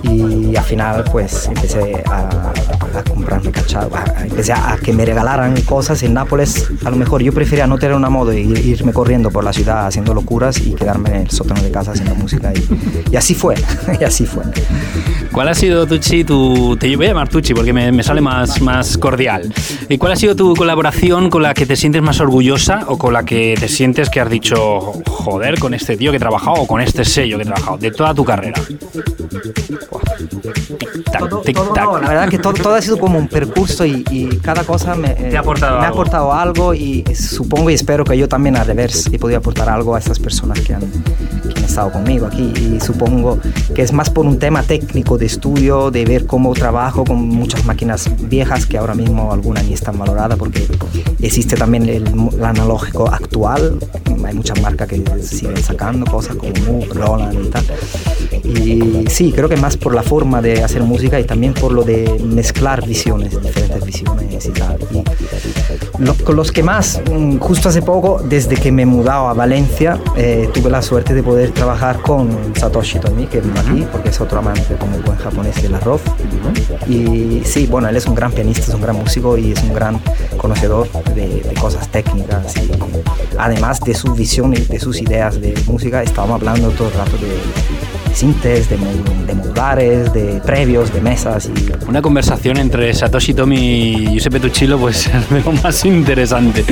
y 0.02 0.54
al 0.54 0.64
final 0.64 1.04
pues 1.11 1.49
empecé 1.49 2.02
a, 2.06 2.52
comprarme 3.02 3.50
cacharros, 3.50 3.99
empecé 4.22 4.52
a, 4.52 4.76
que 4.82 4.92
me 4.92 5.04
regalaran 5.04 5.58
cosas 5.62 6.02
en 6.02 6.14
Nápoles. 6.14 6.70
A 6.84 6.90
lo 6.90 6.96
mejor 6.96 7.22
yo 7.22 7.32
prefería 7.32 7.66
no 7.66 7.78
tener 7.78 7.96
una 7.96 8.11
moda 8.11 8.34
y 8.34 8.52
irme 8.68 8.92
corriendo 8.92 9.30
por 9.30 9.44
la 9.44 9.52
ciudad 9.52 9.87
haciendo 9.87 10.14
locuras 10.14 10.58
y 10.58 10.75
quedarme 10.75 11.11
en 11.11 11.16
el 11.22 11.30
sótano 11.30 11.62
de 11.62 11.70
casa 11.70 11.92
haciendo 11.92 12.14
música. 12.14 12.52
Y, 13.11 13.16
así 13.16 13.34
fue, 13.34 13.54
y 14.00 14.04
así 14.04 14.26
fue. 14.26 14.44
¿Cuál 15.32 15.49
ha 15.49 15.54
sido, 15.54 15.87
Tucci, 15.87 16.25
tu... 16.25 16.76
Te 16.76 16.94
voy 16.96 17.06
a 17.06 17.08
llamar 17.11 17.28
Tucci 17.28 17.54
porque 17.54 17.72
me, 17.72 17.90
me 17.92 18.02
sale 18.02 18.20
más, 18.20 18.61
más 18.61 18.99
cordial. 18.99 19.52
¿Y 19.88 19.96
cuál 19.99 20.12
ha 20.12 20.16
sido 20.16 20.37
tu 20.37 20.54
colaboración 20.54 21.30
con 21.30 21.42
la 21.42 21.54
que 21.54 21.66
te 21.66 21.76
sientes 21.76 22.02
más 22.02 22.20
orgullosa 22.20 22.84
o 22.88 22.99
con 22.99 23.12
la 23.12 23.25
que 23.25 23.54
te 23.58 23.68
sientes 23.68 24.11
que 24.11 24.20
has 24.20 24.28
dicho, 24.30 24.92
joder, 25.06 25.58
con 25.58 25.75
este 25.75 25.96
tío 25.96 26.11
que 26.11 26.16
he 26.16 26.20
trabajado 26.20 26.56
o 26.62 26.66
con 26.66 26.80
este 26.80 27.04
sello 27.04 27.37
que 27.38 27.44
he 27.44 27.46
trabajado, 27.46 27.78
de 27.78 27.90
toda 27.90 28.14
tu 28.14 28.25
carrera? 28.25 28.61
la 31.12 32.08
verdad 32.08 32.28
que 32.28 32.38
todo, 32.38 32.76
ha 32.82 32.84
sido 32.84 32.98
como 32.98 33.16
un 33.16 33.28
percurso 33.28 33.86
y, 33.86 34.40
cada 34.42 34.64
cosa 34.64 34.96
me, 34.96 35.36
ha 35.36 35.40
aportado, 35.40 35.78
me 35.78 35.86
ha 35.86 35.90
aportado 35.90 36.32
algo 36.32 36.74
y 36.74 37.04
supongo 37.14 37.70
y 37.70 37.74
espero 37.74 38.04
que 38.04 38.18
yo 38.18 38.28
también 38.28 38.56
al 38.56 38.66
revés 38.66 39.08
he 39.12 39.18
podido 39.20 39.38
aportar 39.38 39.68
algo 39.68 39.94
a 39.94 40.00
estas 40.00 40.18
personas 40.18 40.60
que 40.60 40.74
han, 40.74 40.82
estado 41.64 41.92
conmigo 41.92 42.26
aquí. 42.26 42.52
Y 42.56 42.80
supongo 42.80 43.38
que 43.74 43.82
es 43.82 43.92
más 43.92 44.10
por 44.10 44.26
un 44.26 44.38
tema 44.38 44.62
técnico 44.62 45.16
de 45.16 45.26
estudio, 45.26 45.90
de 45.90 46.04
ver 46.04 46.26
cómo 46.26 46.52
trabajo 46.54 47.04
con 47.04 47.16
muchas 47.28 47.64
máquinas 47.64 48.11
viejas 48.28 48.66
que 48.66 48.78
ahora 48.78 48.94
mismo 48.94 49.33
algunas 49.33 49.64
ni 49.64 49.72
están 49.72 49.96
valoradas 49.96 50.38
porque 50.38 50.66
existe 51.20 51.57
también 51.57 51.88
el, 51.88 52.04
analógico 52.42 53.09
actual, 53.09 53.78
hay 54.24 54.35
muchas 54.35 54.61
marcas 54.61 54.88
que 54.88 55.02
siguen 55.22 55.62
sacando 55.62 56.11
cosas 56.11 56.37
como 56.37 56.52
Moog, 56.66 56.94
Roland 56.94 57.46
y 57.46 57.48
tal. 57.48 57.64
Y 58.44 59.04
sí, 59.09 59.33
creo 59.33 59.48
que 59.48 59.57
más 59.57 59.76
por 59.76 59.94
la 59.94 60.02
forma 60.02 60.42
de 60.42 60.62
hacer 60.62 60.83
música 60.83 61.20
y 61.20 61.24
también 61.24 61.54
por 61.54 61.72
lo 61.72 61.85
de 61.85 62.20
mezclar 62.24 62.71
visiones, 62.80 63.40
diferentes 63.42 63.85
visiones 63.85 64.46
y 64.46 64.50
tal. 64.50 64.78
con 66.24 66.37
los 66.37 66.50
que 66.50 66.62
más, 66.62 67.00
mm, 67.11 67.38
justo 67.38 67.68
hace 67.68 67.82
poco, 67.82 68.20
desde 68.24 68.56
que 68.56 68.72
me 68.72 68.82
he 68.82 68.87
mudado 68.87 69.28
a 69.28 69.35
Valencia, 69.35 70.00
eh, 70.16 70.48
tuve 70.52 70.70
la 70.70 70.80
suerte 70.82 71.14
de 71.14 71.22
poder 71.22 71.50
trabajar 71.50 72.00
con 72.00 72.54
Satoshi 72.56 72.98
Tomi, 72.98 73.26
que 73.26 73.40
vive 73.40 73.58
aquí, 73.58 73.87
porque 73.90 74.08
es 74.08 74.20
otro 74.20 74.38
amante 74.38 74.74
como 74.76 74.98
buen 74.98 75.18
japonés 75.18 75.62
del 75.62 75.74
arroz. 75.74 76.00
Y 76.88 77.42
sí, 77.44 77.66
bueno, 77.66 77.88
él 77.88 77.96
es 77.96 78.06
un 78.06 78.14
gran 78.14 78.32
pianista, 78.32 78.62
es 78.62 78.74
un 78.74 78.80
gran 78.80 78.96
músico 78.96 79.37
y 79.37 79.52
es 79.52 79.62
un 79.62 79.74
gran 79.74 80.00
conocedor 80.37 80.88
de, 81.14 81.42
cosas 81.61 81.88
técnicas. 81.88 82.56
Y 82.56 82.70
además 83.38 83.80
de 83.80 83.94
su 83.94 84.14
visión 84.14 84.54
y 84.54 84.61
de 84.61 84.80
sus 84.80 85.00
ideas 85.00 85.40
de 85.40 85.54
música, 85.66 86.02
estábamos 86.02 86.40
hablando 86.40 86.70
todo 86.70 86.88
el 86.88 86.94
rato 86.94 87.16
de 87.18 87.91
sintes, 88.14 88.68
de, 88.68 88.77
de 89.27 89.35
modulares, 89.35 90.12
de 90.12 90.40
previos, 90.44 90.92
de 90.92 91.01
mesas. 91.01 91.46
Y... 91.46 91.88
Una 91.88 92.03
conversación 92.03 92.59
entre 92.59 92.92
Satoshi 92.94 93.35
Tomi 93.35 93.57
y 93.57 94.07
Giuseppe 94.12 94.40
Tuccillo 94.40 94.79
pues 94.79 95.07
es 95.33 95.44
lo 95.44 95.53
más 95.53 95.85
interesante. 95.85 96.64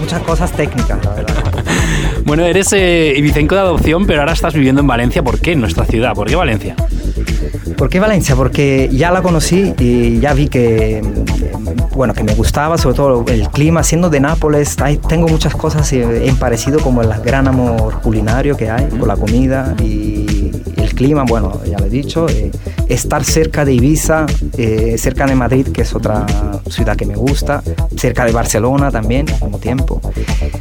Muchas 0.00 0.22
cosas 0.22 0.52
técnicas, 0.52 1.04
la 1.04 1.14
verdad. 1.14 1.34
Bueno, 2.24 2.42
eres 2.46 2.72
eh, 2.72 3.12
ibicenco 3.18 3.54
de 3.54 3.60
adopción, 3.60 4.06
pero 4.06 4.20
ahora 4.20 4.32
estás 4.32 4.54
viviendo 4.54 4.80
en 4.80 4.86
Valencia. 4.86 5.22
¿Por 5.22 5.40
qué 5.40 5.52
en 5.52 5.60
nuestra 5.60 5.84
ciudad? 5.84 6.14
¿Por 6.14 6.26
qué 6.26 6.34
Valencia? 6.34 6.74
¿Por 7.76 7.90
qué 7.90 8.00
Valencia? 8.00 8.34
Porque 8.34 8.88
ya 8.90 9.10
la 9.10 9.20
conocí 9.20 9.74
y 9.78 10.20
ya 10.20 10.32
vi 10.32 10.48
que, 10.48 11.02
bueno, 11.92 12.14
que 12.14 12.24
me 12.24 12.34
gustaba, 12.34 12.78
sobre 12.78 12.96
todo 12.96 13.24
el 13.28 13.48
clima. 13.50 13.82
Siendo 13.82 14.08
de 14.08 14.20
Nápoles, 14.20 14.76
tengo 15.06 15.28
muchas 15.28 15.54
cosas 15.54 15.92
en 15.92 16.36
parecido 16.36 16.80
como 16.80 17.02
el 17.02 17.08
gran 17.22 17.46
amor 17.46 18.00
culinario 18.00 18.56
que 18.56 18.70
hay 18.70 18.86
con 18.86 19.06
la 19.06 19.16
comida 19.16 19.74
y 19.82 20.43
clima, 20.94 21.24
bueno, 21.24 21.60
ya 21.64 21.78
lo 21.78 21.86
he 21.86 21.90
dicho. 21.90 22.28
Eh, 22.28 22.50
estar 22.88 23.24
cerca 23.24 23.64
de 23.64 23.74
Ibiza, 23.74 24.26
eh, 24.56 24.96
cerca 24.98 25.26
de 25.26 25.34
Madrid, 25.34 25.68
que 25.68 25.82
es 25.82 25.94
otra 25.94 26.26
ciudad 26.68 26.96
que 26.96 27.06
me 27.06 27.16
gusta, 27.16 27.62
cerca 27.96 28.24
de 28.24 28.32
Barcelona 28.32 28.90
también, 28.90 29.26
como 29.38 29.58
tiempo. 29.58 30.00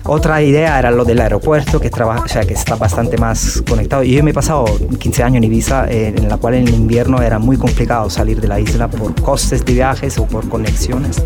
Otra 0.06 0.42
idea 0.42 0.80
era 0.80 0.92
lo 0.92 1.06
del 1.06 1.20
aeropuerto, 1.22 1.80
que, 1.80 1.90
o 1.90 2.28
sea, 2.28 2.44
que 2.44 2.54
está 2.54 2.76
bastante 2.76 3.18
más 3.18 3.64
conectado. 3.68 4.04
Yo 4.04 4.24
me 4.24 4.32
he 4.32 4.34
pasado 4.34 4.66
15 5.00 5.24
años 5.24 5.38
en 5.38 5.44
Ibiza, 5.46 5.90
eh, 5.90 6.14
en 6.16 6.30
la 6.30 6.38
cual 6.38 6.56
en 6.56 6.68
el 6.68 6.74
invierno 6.74 7.22
era 7.22 7.40
muy 7.40 7.58
complicado 7.58 8.10
salir 8.10 8.40
de 8.42 8.48
la 8.48 8.60
isla 8.60 8.88
por 8.88 9.14
costes 9.22 9.64
de 9.66 9.74
viajes 9.74 10.18
o 10.18 10.26
por 10.26 10.48
conexiones. 10.50 11.22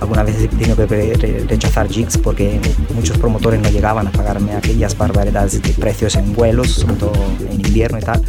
Algunas 0.00 0.26
veces 0.26 0.44
he 0.44 0.48
tenido 0.48 0.76
que 0.76 1.46
rechazar 1.48 1.88
jigs 1.88 2.16
porque 2.18 2.60
muchos 2.94 3.18
promotores 3.18 3.60
no 3.60 3.68
llegaban 3.68 4.06
a 4.06 4.10
pagarme 4.10 4.54
aquellas 4.54 4.96
barbaridades 4.96 5.60
de 5.60 5.72
precios 5.74 6.14
en 6.16 6.32
vuelos, 6.32 6.70
sobre 6.70 6.94
todo 6.94 7.12
en 7.50 7.60
invierno 7.66 7.98
y 7.98 8.02
tal. 8.02 8.22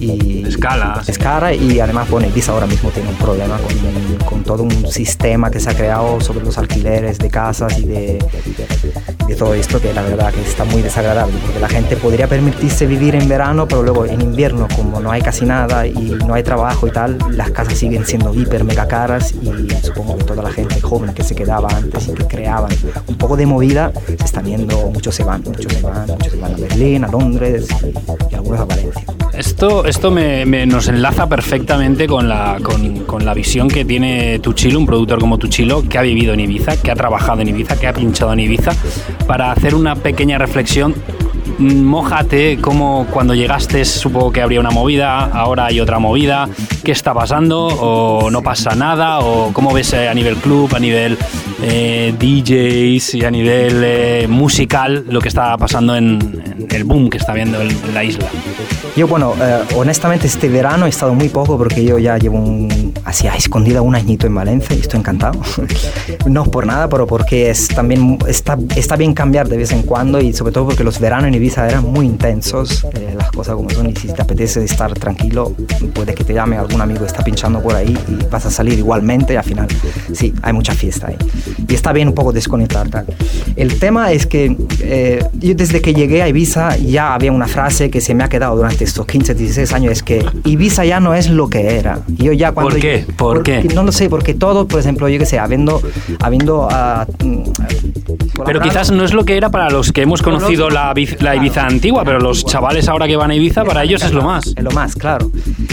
Y 0.00 0.46
escala. 0.46 1.02
Es 1.16 1.22
cara 1.22 1.54
y 1.54 1.80
además, 1.80 2.10
bueno, 2.10 2.26
Ibiza 2.28 2.52
ahora 2.52 2.66
mismo 2.66 2.90
tiene 2.90 3.08
un 3.08 3.16
problema 3.16 3.56
con, 3.56 4.26
con 4.26 4.42
todo 4.44 4.64
un 4.64 4.86
sistema 4.92 5.50
que 5.50 5.60
se 5.60 5.70
ha 5.70 5.74
creado 5.74 6.20
sobre 6.20 6.44
los 6.44 6.58
alquileres 6.58 7.18
de 7.18 7.30
casas 7.30 7.78
y 7.78 7.84
de 7.84 8.18
de 9.26 9.34
todo 9.34 9.54
esto 9.54 9.80
que 9.80 9.92
la 9.92 10.02
verdad 10.02 10.32
que 10.32 10.40
está 10.40 10.64
muy 10.64 10.82
desagradable 10.82 11.34
porque 11.42 11.58
la 11.58 11.68
gente 11.68 11.96
podría 11.96 12.28
permitirse 12.28 12.86
vivir 12.86 13.16
en 13.16 13.28
verano 13.28 13.66
pero 13.66 13.82
luego 13.82 14.06
en 14.06 14.20
invierno 14.20 14.68
como 14.76 15.00
no 15.00 15.10
hay 15.10 15.20
casi 15.20 15.44
nada 15.44 15.86
y 15.86 16.16
no 16.26 16.34
hay 16.34 16.42
trabajo 16.44 16.86
y 16.86 16.90
tal 16.90 17.18
las 17.30 17.50
casas 17.50 17.74
siguen 17.74 18.06
siendo 18.06 18.32
hiper 18.32 18.62
mega 18.62 18.86
caras 18.86 19.34
y 19.34 19.68
supongo 19.84 20.16
que 20.16 20.24
toda 20.24 20.42
la 20.42 20.52
gente 20.52 20.80
joven 20.80 21.12
que 21.12 21.24
se 21.24 21.34
quedaba 21.34 21.68
antes 21.70 22.08
y 22.08 22.12
que 22.12 22.24
creaban 22.26 22.70
un 23.08 23.16
poco 23.16 23.36
de 23.36 23.46
movida 23.46 23.92
se 24.06 24.24
están 24.24 24.44
viendo 24.44 24.90
muchos 24.92 25.14
se 25.14 25.24
van 25.24 25.42
muchos 25.44 25.72
se 25.72 25.82
van 25.82 26.06
muchos 26.06 26.32
se 26.32 26.38
van 26.38 26.54
a 26.54 26.56
Berlín 26.56 27.04
a 27.04 27.08
Londres 27.08 27.66
y, 28.30 28.34
algunos 28.34 28.60
a 28.60 28.64
Valencia. 28.64 29.02
Esto, 29.32 29.84
esto 29.84 30.10
me, 30.10 30.66
nos 30.66 30.88
enlaza 30.88 31.05
perfectamente 31.14 32.08
con 32.08 32.28
la, 32.28 32.58
con, 32.62 33.04
con 33.04 33.24
la 33.24 33.32
visión 33.32 33.68
que 33.68 33.84
tiene 33.84 34.40
Tuchilo, 34.40 34.78
un 34.78 34.86
productor 34.86 35.20
como 35.20 35.38
Tuchilo, 35.38 35.82
que 35.88 35.98
ha 35.98 36.02
vivido 36.02 36.34
en 36.34 36.40
Ibiza, 36.40 36.80
que 36.82 36.90
ha 36.90 36.96
trabajado 36.96 37.42
en 37.42 37.48
Ibiza, 37.48 37.78
que 37.78 37.86
ha 37.86 37.92
pinchado 37.92 38.32
en 38.32 38.40
Ibiza, 38.40 38.72
para 39.26 39.52
hacer 39.52 39.74
una 39.74 39.94
pequeña 39.94 40.36
reflexión 40.36 40.94
mm, 41.58 41.82
mójate, 41.82 42.58
como 42.60 43.06
cuando 43.10 43.34
llegaste 43.34 43.84
supongo 43.84 44.32
que 44.32 44.42
habría 44.42 44.58
una 44.58 44.70
movida, 44.70 45.26
ahora 45.26 45.66
hay 45.66 45.80
otra 45.80 46.00
movida, 46.00 46.48
¿qué 46.82 46.90
está 46.90 47.14
pasando? 47.14 47.66
¿O 47.66 48.30
no 48.30 48.42
pasa 48.42 48.74
nada? 48.74 49.20
¿O 49.20 49.52
cómo 49.52 49.72
ves 49.72 49.94
a 49.94 50.12
nivel 50.12 50.36
club, 50.36 50.74
a 50.74 50.80
nivel 50.80 51.16
eh, 51.62 52.14
DJs 52.18 53.14
y 53.14 53.24
a 53.24 53.30
nivel 53.30 53.82
eh, 53.84 54.26
musical 54.28 55.04
lo 55.08 55.20
que 55.20 55.28
está 55.28 55.56
pasando 55.56 55.96
en, 55.96 56.56
el 56.70 56.84
boom 56.84 57.08
que 57.10 57.18
está 57.18 57.32
viendo 57.32 57.60
en, 57.60 57.94
la 57.94 58.04
isla? 58.04 58.26
Yo, 58.96 59.06
bueno, 59.06 59.34
honestamente 59.74 60.26
este 60.26 60.48
verano 60.48 60.86
he 60.86 60.88
estado 60.88 61.14
muy 61.14 61.28
poco 61.28 61.58
porque 61.58 61.84
yo 61.84 61.98
ya 61.98 62.16
llevo 62.16 62.38
un, 62.38 62.94
así 63.04 63.26
a 63.28 63.82
un 63.82 63.94
añito 63.94 64.26
en 64.26 64.34
Valencia 64.34 64.74
y 64.76 64.80
estoy 64.80 65.00
encantado. 65.00 65.40
no 66.26 66.44
por 66.44 66.66
nada, 66.66 66.88
pero 66.88 67.06
porque 67.06 67.50
es 67.50 67.68
también 67.68 68.18
está, 68.26 68.58
está 68.74 68.96
bien 68.96 69.14
cambiar 69.14 69.48
de 69.48 69.56
vez 69.56 69.72
en 69.72 69.82
cuando 69.82 70.20
y 70.20 70.32
sobre 70.32 70.52
todo 70.52 70.66
porque 70.66 70.84
los 70.84 70.98
veranos 70.98 71.28
en 71.28 71.34
Ibiza 71.34 71.68
eran 71.68 71.84
muy 71.84 72.06
intensos, 72.06 72.86
las 73.16 73.30
cosas 73.30 73.54
como 73.54 73.70
son 73.70 73.90
y 73.90 73.96
si 73.96 74.08
te 74.08 74.22
apetece 74.22 74.64
estar 74.64 74.92
tranquilo, 74.94 75.54
puede 75.94 76.14
que 76.14 76.24
te 76.24 76.34
llame 76.34 76.56
algún 76.56 76.80
amigo 76.80 77.00
que 77.00 77.06
está 77.06 77.22
pinchando 77.22 77.62
por 77.62 77.74
ahí 77.74 77.96
y 78.08 78.24
vas 78.30 78.46
a 78.46 78.50
salir 78.50 78.78
igualmente 78.78 79.34
y 79.34 79.36
al 79.36 79.44
final 79.44 79.68
sí, 80.12 80.34
hay 80.42 80.52
mucha 80.52 80.74
fiesta 80.74 81.08
ahí. 81.08 81.16
Y 81.68 81.74
está 81.74 81.92
bien 81.92 82.08
un 82.08 82.14
poco 82.14 82.32
desconectar. 82.32 82.88
Tal. 82.88 83.06
El 83.56 83.78
tema 83.78 84.12
es 84.12 84.26
que 84.26 84.56
eh, 84.80 85.24
yo 85.34 85.54
desde 85.54 85.80
que 85.80 85.94
llegué 85.94 86.22
a 86.22 86.28
Ibiza 86.28 86.76
ya 86.76 87.14
había 87.14 87.32
una 87.32 87.46
frase 87.46 87.90
que 87.90 88.00
se 88.00 88.14
me 88.14 88.24
ha 88.24 88.28
quedado 88.28 88.56
durante 88.56 88.84
estos 88.84 89.06
15, 89.06 89.34
16 89.34 89.72
años, 89.72 89.92
es 89.92 90.02
que 90.02 90.24
Ibiza 90.44 90.84
ya 90.84 91.00
no 91.00 91.14
es 91.14 91.28
lo 91.28 91.48
que 91.48 91.78
era. 91.78 92.00
Yo 92.08 92.32
ya 92.32 92.52
cuando 92.52 92.72
¿Por 92.72 92.80
qué? 92.80 93.06
¿Por 93.16 93.42
qué? 93.42 93.64
No 93.74 93.82
lo 93.82 93.92
sé, 93.92 94.08
porque 94.08 94.34
todo, 94.34 94.66
por 94.66 94.80
ejemplo, 94.80 95.08
yo 95.08 95.18
que 95.18 95.26
sé, 95.26 95.38
habiendo... 95.38 95.80
habiendo 96.20 96.66
uh, 96.66 97.52
pero 98.44 98.60
quizás 98.60 98.90
no 98.90 99.04
es 99.04 99.14
lo 99.14 99.24
que 99.24 99.36
era 99.36 99.50
para 99.50 99.70
los 99.70 99.92
que 99.92 100.02
hemos 100.02 100.22
conocido 100.22 100.70
la, 100.70 100.94
la 101.20 101.36
Ibiza 101.36 101.66
antigua, 101.66 102.04
pero 102.04 102.20
los 102.20 102.44
chavales 102.44 102.88
ahora 102.88 103.06
que 103.06 103.16
van 103.16 103.30
a 103.30 103.34
Ibiza, 103.34 103.64
para 103.64 103.84
ellos 103.84 104.02
es 104.02 104.12
lo 104.12 104.22
más. 104.22 104.46
Es 104.48 104.62
lo 104.62 104.70
más, 104.70 104.94
claro. 104.94 105.30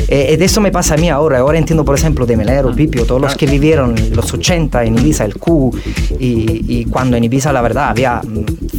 Eh, 0.07 0.37
de 0.37 0.45
eso 0.45 0.61
me 0.61 0.71
pasa 0.71 0.95
a 0.95 0.97
mí 0.97 1.09
ahora. 1.09 1.39
Ahora 1.39 1.57
entiendo, 1.57 1.83
por 1.83 1.97
ejemplo, 1.97 2.25
de 2.25 2.37
Melero, 2.37 2.73
Pipio, 2.73 3.05
todos 3.05 3.21
los 3.21 3.35
que 3.35 3.45
vivieron 3.45 3.95
los 4.13 4.33
80 4.33 4.83
en 4.83 4.97
Ibiza, 4.97 5.25
el 5.25 5.35
Q, 5.71 5.79
y, 6.19 6.85
cuando 6.85 7.17
en 7.17 7.23
Ibiza, 7.23 7.53
la 7.53 7.61
verdad, 7.61 7.89
había 7.89 8.21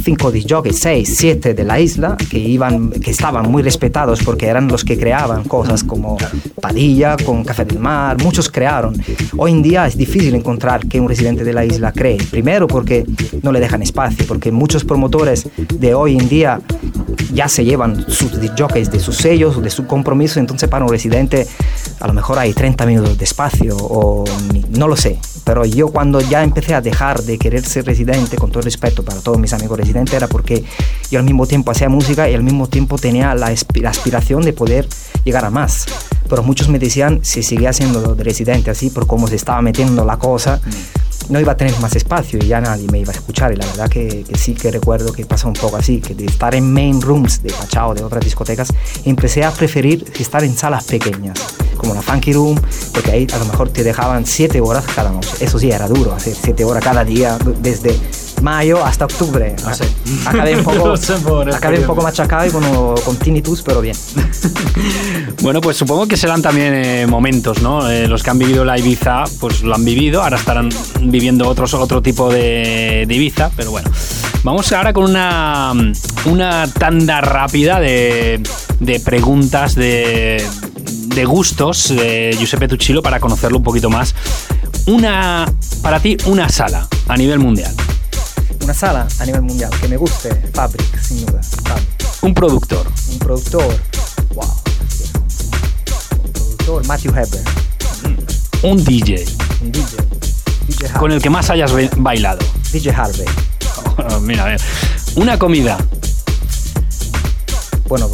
5 0.03 0.31
disjockeys, 0.31 0.79
6, 0.79 1.13
7 1.15 1.53
de 1.53 1.63
la 1.63 1.79
isla, 1.79 2.17
que, 2.29 2.39
iban, 2.39 2.91
que 2.91 3.11
estaban 3.11 3.51
muy 3.51 3.63
respetados 3.63 4.21
porque 4.23 4.47
eran 4.47 4.67
los 4.67 4.83
que 4.83 4.97
creaban 4.97 5.43
cosas 5.43 5.83
como 5.83 6.17
Padilla, 6.61 7.17
con 7.17 7.43
Café 7.43 7.65
del 7.65 7.79
Mar, 7.79 8.21
muchos 8.23 8.49
crearon. 8.49 8.95
Hoy 9.37 9.51
en 9.51 9.61
día 9.61 9.87
es 9.87 9.97
difícil 9.97 10.35
encontrar 10.35 10.87
que 10.87 10.99
un 10.99 11.07
residente 11.07 11.43
de 11.43 11.53
la 11.53 11.65
isla 11.65 11.91
cree. 11.91 12.17
Primero 12.29 12.67
porque 12.67 13.05
no 13.41 13.51
le 13.51 13.59
dejan 13.59 13.81
espacio, 13.81 14.25
porque 14.27 14.51
muchos 14.51 14.83
promotores 14.83 15.47
de 15.73 15.93
hoy 15.93 16.17
en 16.17 16.29
día 16.29 16.61
ya 17.33 17.47
se 17.47 17.63
llevan 17.63 18.05
sus 18.09 18.31
jockeys 18.57 18.91
de 18.91 18.99
sus 18.99 19.17
sellos, 19.17 19.61
de 19.61 19.69
su 19.69 19.85
compromiso, 19.85 20.39
entonces 20.39 20.69
para 20.69 20.85
un 20.85 20.91
residente 20.91 21.47
a 21.99 22.07
lo 22.07 22.13
mejor 22.13 22.39
hay 22.39 22.53
30 22.53 22.85
minutos 22.85 23.17
de 23.17 23.23
espacio 23.23 23.75
o 23.77 24.23
no 24.69 24.87
lo 24.87 24.95
sé. 24.95 25.19
Pero 25.45 25.63
yo 25.63 25.89
cuando 25.89 26.19
ya 26.21 26.43
empecé 26.43 26.73
a 26.73 26.81
dejar 26.81 27.21
de 27.21 27.37
querer 27.37 27.63
ser 27.63 27.85
residente, 27.85 28.35
con 28.35 28.51
todo 28.51 28.63
respeto 28.63 29.03
para 29.03 29.21
todos 29.21 29.37
mis 29.37 29.53
amigos 29.53 29.77
residentes, 29.77 30.15
era 30.15 30.27
porque 30.27 30.63
yo 31.11 31.19
al 31.19 31.25
mismo 31.25 31.45
tiempo 31.45 31.71
hacía 31.71 31.87
música 31.87 32.27
y 32.27 32.33
al 32.33 32.41
mismo 32.41 32.67
tiempo 32.67 32.97
tenía 32.97 33.35
la, 33.35 33.47
aspiración 33.47 34.41
de 34.41 34.53
poder 34.53 34.87
llegar 35.23 35.45
a 35.45 35.51
más. 35.51 35.85
Pero 36.29 36.43
muchos 36.43 36.69
me 36.69 36.79
decían, 36.79 37.19
si 37.23 37.43
seguía 37.43 37.73
siendo 37.73 38.15
de 38.15 38.23
residente 38.23 38.71
así, 38.71 38.89
por 38.89 39.07
cómo 39.07 39.27
se 39.27 39.35
estaba 39.35 39.61
metiendo 39.61 40.03
la 40.05 40.17
cosa, 40.17 40.59
no 41.29 41.39
iba 41.39 41.53
a 41.53 41.57
tener 41.57 41.77
más 41.79 41.95
espacio 41.95 42.39
y 42.41 42.47
ya 42.47 42.61
nadie 42.61 42.87
me 42.91 42.99
iba 42.99 43.11
a 43.11 43.15
escuchar. 43.15 43.51
Y 43.53 43.55
la 43.55 43.65
verdad 43.65 43.89
que, 43.89 44.23
que 44.23 44.37
sí 44.37 44.53
que 44.53 44.71
recuerdo 44.71 45.11
que 45.11 45.25
pasa 45.25 45.47
un 45.47 45.53
poco 45.53 45.77
así, 45.77 45.99
que 45.99 46.13
de 46.15 46.25
estar 46.25 46.55
en 46.55 46.71
main 46.71 47.01
rooms 47.01 47.41
de 47.41 47.51
Pachao, 47.51 47.93
de 47.93 48.03
otras 48.03 48.23
discotecas, 48.23 48.69
empecé 49.05 49.43
a 49.43 49.51
preferir 49.51 50.05
estar 50.19 50.43
en 50.43 50.55
salas 50.55 50.85
pequeñas, 50.85 51.37
como 51.85 51.93
la 51.93 52.01
Funky 52.01 52.33
Room, 52.33 52.59
porque 52.93 53.11
ahí 53.11 53.27
a 53.31 53.37
lo 53.37 53.45
mejor 53.45 53.69
te 53.69 53.83
dejaban 53.83 54.25
siete 54.25 54.59
horas 54.59 54.85
cada 54.95 55.11
noche. 55.11 55.29
Eso 55.39 55.59
sí, 55.59 55.69
era 55.69 55.87
duro, 55.87 56.13
hacer 56.13 56.35
siete 56.35 56.65
horas 56.65 56.83
cada 56.83 57.03
día 57.03 57.37
desde 57.61 57.95
mayo 58.41 58.83
hasta 58.83 59.05
octubre. 59.05 59.55
Sé. 59.73 59.85
Acabé 60.25 60.55
un 60.55 60.63
poco, 60.63 60.93
acabé 61.53 61.79
un 61.79 61.85
poco 61.85 62.01
machacado 62.01 62.47
y 62.47 62.49
con, 62.49 62.63
con 62.95 63.17
tinnitus, 63.17 63.61
pero 63.61 63.81
bien. 63.81 63.95
bueno, 65.43 65.61
pues 65.61 65.77
supongo 65.77 66.07
que 66.07 66.17
serán 66.17 66.41
también 66.41 66.73
eh, 66.73 67.07
momentos, 67.07 67.61
¿no? 67.61 67.87
Eh, 67.87 68.07
los 68.07 68.23
que 68.23 68.31
han 68.31 68.39
vivido 68.39 68.65
la 68.65 68.79
Ibiza, 68.79 69.25
pues 69.39 69.61
lo 69.61 69.75
han 69.75 69.85
vivido, 69.85 70.23
ahora 70.23 70.37
estarán 70.37 70.69
viviendo 71.01 71.47
otros, 71.47 71.73
otro 71.75 72.01
tipo 72.01 72.31
de, 72.31 73.05
Ibiza, 73.07 73.51
pero 73.55 73.71
bueno. 73.71 73.89
Vamos 74.43 74.71
ahora 74.73 74.93
con 74.93 75.05
una, 75.05 75.73
una 76.25 76.67
tanda 76.67 77.21
rápida 77.21 77.79
de, 77.79 78.43
de 78.79 78.99
preguntas, 78.99 79.73
de, 79.73 80.45
de 81.15 81.25
gustos 81.25 81.89
de 81.89 82.35
Giuseppe 82.37 82.67
Tuccilo 82.67 83.01
para 83.01 83.19
conocerlo 83.19 83.57
un 83.57 83.63
poquito 83.63 83.89
más. 83.89 84.13
Una, 84.85 85.51
para 85.81 85.99
ti, 85.99 86.17
una 86.25 86.49
sala 86.49 86.87
a 87.07 87.17
nivel 87.17 87.39
mundial 87.39 87.73
una 88.65 88.73
sala 88.73 89.07
a 89.19 89.25
nivel 89.25 89.43
mundial 89.43 89.69
que 89.79 89.87
me 89.87 89.95
guste, 89.95 90.33
Fabric, 90.53 90.99
sin 90.99 91.23
duda. 91.23 91.39
Un 92.21 92.33
productor. 92.33 92.87
Un 93.11 93.19
productor, 93.19 93.79
wow. 94.33 94.55
Un 96.23 96.31
productor, 96.31 96.87
Matthew 96.87 97.11
Heber. 97.11 97.43
Un 98.63 98.83
DJ. 98.83 99.23
Un 99.61 99.71
DJ. 99.71 99.97
DJ 100.67 100.93
Con 100.99 101.11
el 101.11 101.21
que 101.21 101.29
más 101.29 101.51
hayas 101.51 101.71
bailado. 101.97 102.39
DJ 102.71 102.91
Harvey. 102.91 103.27
Oh, 103.97 104.19
mira, 104.21 104.45
a 104.45 104.47
ver. 104.47 104.61
Una 105.15 105.37
comida. 105.37 105.77
Bueno, 107.87 108.09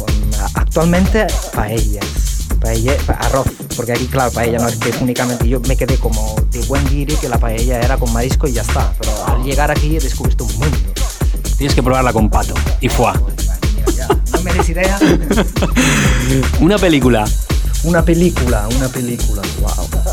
actualmente 0.54 1.26
paellas 1.54 2.21
paella, 2.62 2.96
arroz, 3.18 3.46
porque 3.76 3.92
aquí, 3.92 4.06
claro, 4.06 4.30
paella 4.30 4.58
no 4.58 4.68
es 4.68 4.76
que 4.76 4.92
únicamente 5.00 5.48
yo 5.48 5.60
me 5.60 5.76
quedé 5.76 5.96
como 5.96 6.34
de 6.50 6.60
buen 6.62 6.88
guiri 6.88 7.14
que 7.16 7.28
la 7.28 7.38
paella 7.38 7.80
era 7.80 7.96
con 7.96 8.12
marisco 8.12 8.46
y 8.46 8.52
ya 8.52 8.62
está, 8.62 8.92
pero 8.98 9.12
al 9.26 9.42
llegar 9.42 9.70
aquí 9.70 9.96
he 9.96 10.00
descubierto 10.00 10.44
un 10.44 10.52
mundo. 10.58 10.78
Tienes 11.58 11.74
que 11.74 11.82
probarla 11.82 12.12
con 12.12 12.30
pato 12.30 12.54
y 12.80 12.88
foie. 12.88 13.12
No 14.32 14.42
me 14.42 14.52
des 14.52 14.68
idea. 14.68 14.98
una 16.60 16.78
película. 16.78 17.24
Una 17.84 18.04
película, 18.04 18.68
una 18.68 18.88
película, 18.88 19.42
wow 19.60 20.11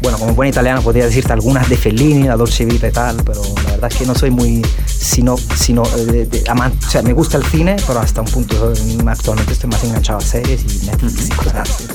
bueno, 0.00 0.18
como 0.18 0.34
buen 0.34 0.48
italiano 0.48 0.82
podría 0.82 1.06
decirte 1.06 1.32
algunas 1.32 1.68
de 1.68 1.76
Fellini, 1.76 2.28
la 2.28 2.36
Dolce 2.36 2.64
Vita 2.64 2.88
y 2.88 2.92
tal, 2.92 3.16
pero 3.24 3.42
la 3.64 3.72
verdad 3.72 3.90
es 3.92 3.98
que 3.98 4.06
no 4.06 4.14
soy 4.14 4.30
muy 4.30 4.64
sino, 4.86 5.36
sino 5.36 5.82
de, 5.82 6.44
amante, 6.48 6.86
o 6.86 6.90
sea, 6.90 7.02
me 7.02 7.12
gusta 7.12 7.36
el 7.38 7.44
cine, 7.44 7.76
pero 7.86 8.00
hasta 8.00 8.20
un 8.20 8.28
punto 8.28 8.72
actualmente 9.06 9.52
estoy 9.52 9.70
más 9.70 9.82
enganchado 9.84 10.18
a 10.18 10.22
series 10.22 10.62
y 10.62 10.86
Netflix 10.86 11.28
y 11.28 11.30
cosas 11.32 11.54
así. 11.70 11.86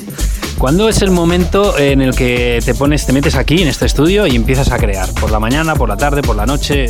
¿Cuándo 0.57 0.87
es 0.87 1.01
el 1.01 1.11
momento 1.11 1.77
en 1.77 2.01
el 2.01 2.15
que 2.15 2.61
te 2.63 2.73
pones, 2.73 3.05
te 3.05 3.13
metes 3.13 3.35
aquí 3.35 3.61
en 3.61 3.67
este 3.67 3.85
estudio 3.85 4.27
y 4.27 4.35
empiezas 4.35 4.71
a 4.71 4.77
crear? 4.77 5.09
¿Por 5.13 5.31
la 5.31 5.39
mañana, 5.39 5.75
por 5.75 5.89
la 5.89 5.97
tarde, 5.97 6.21
por 6.21 6.35
la 6.35 6.45
noche? 6.45 6.87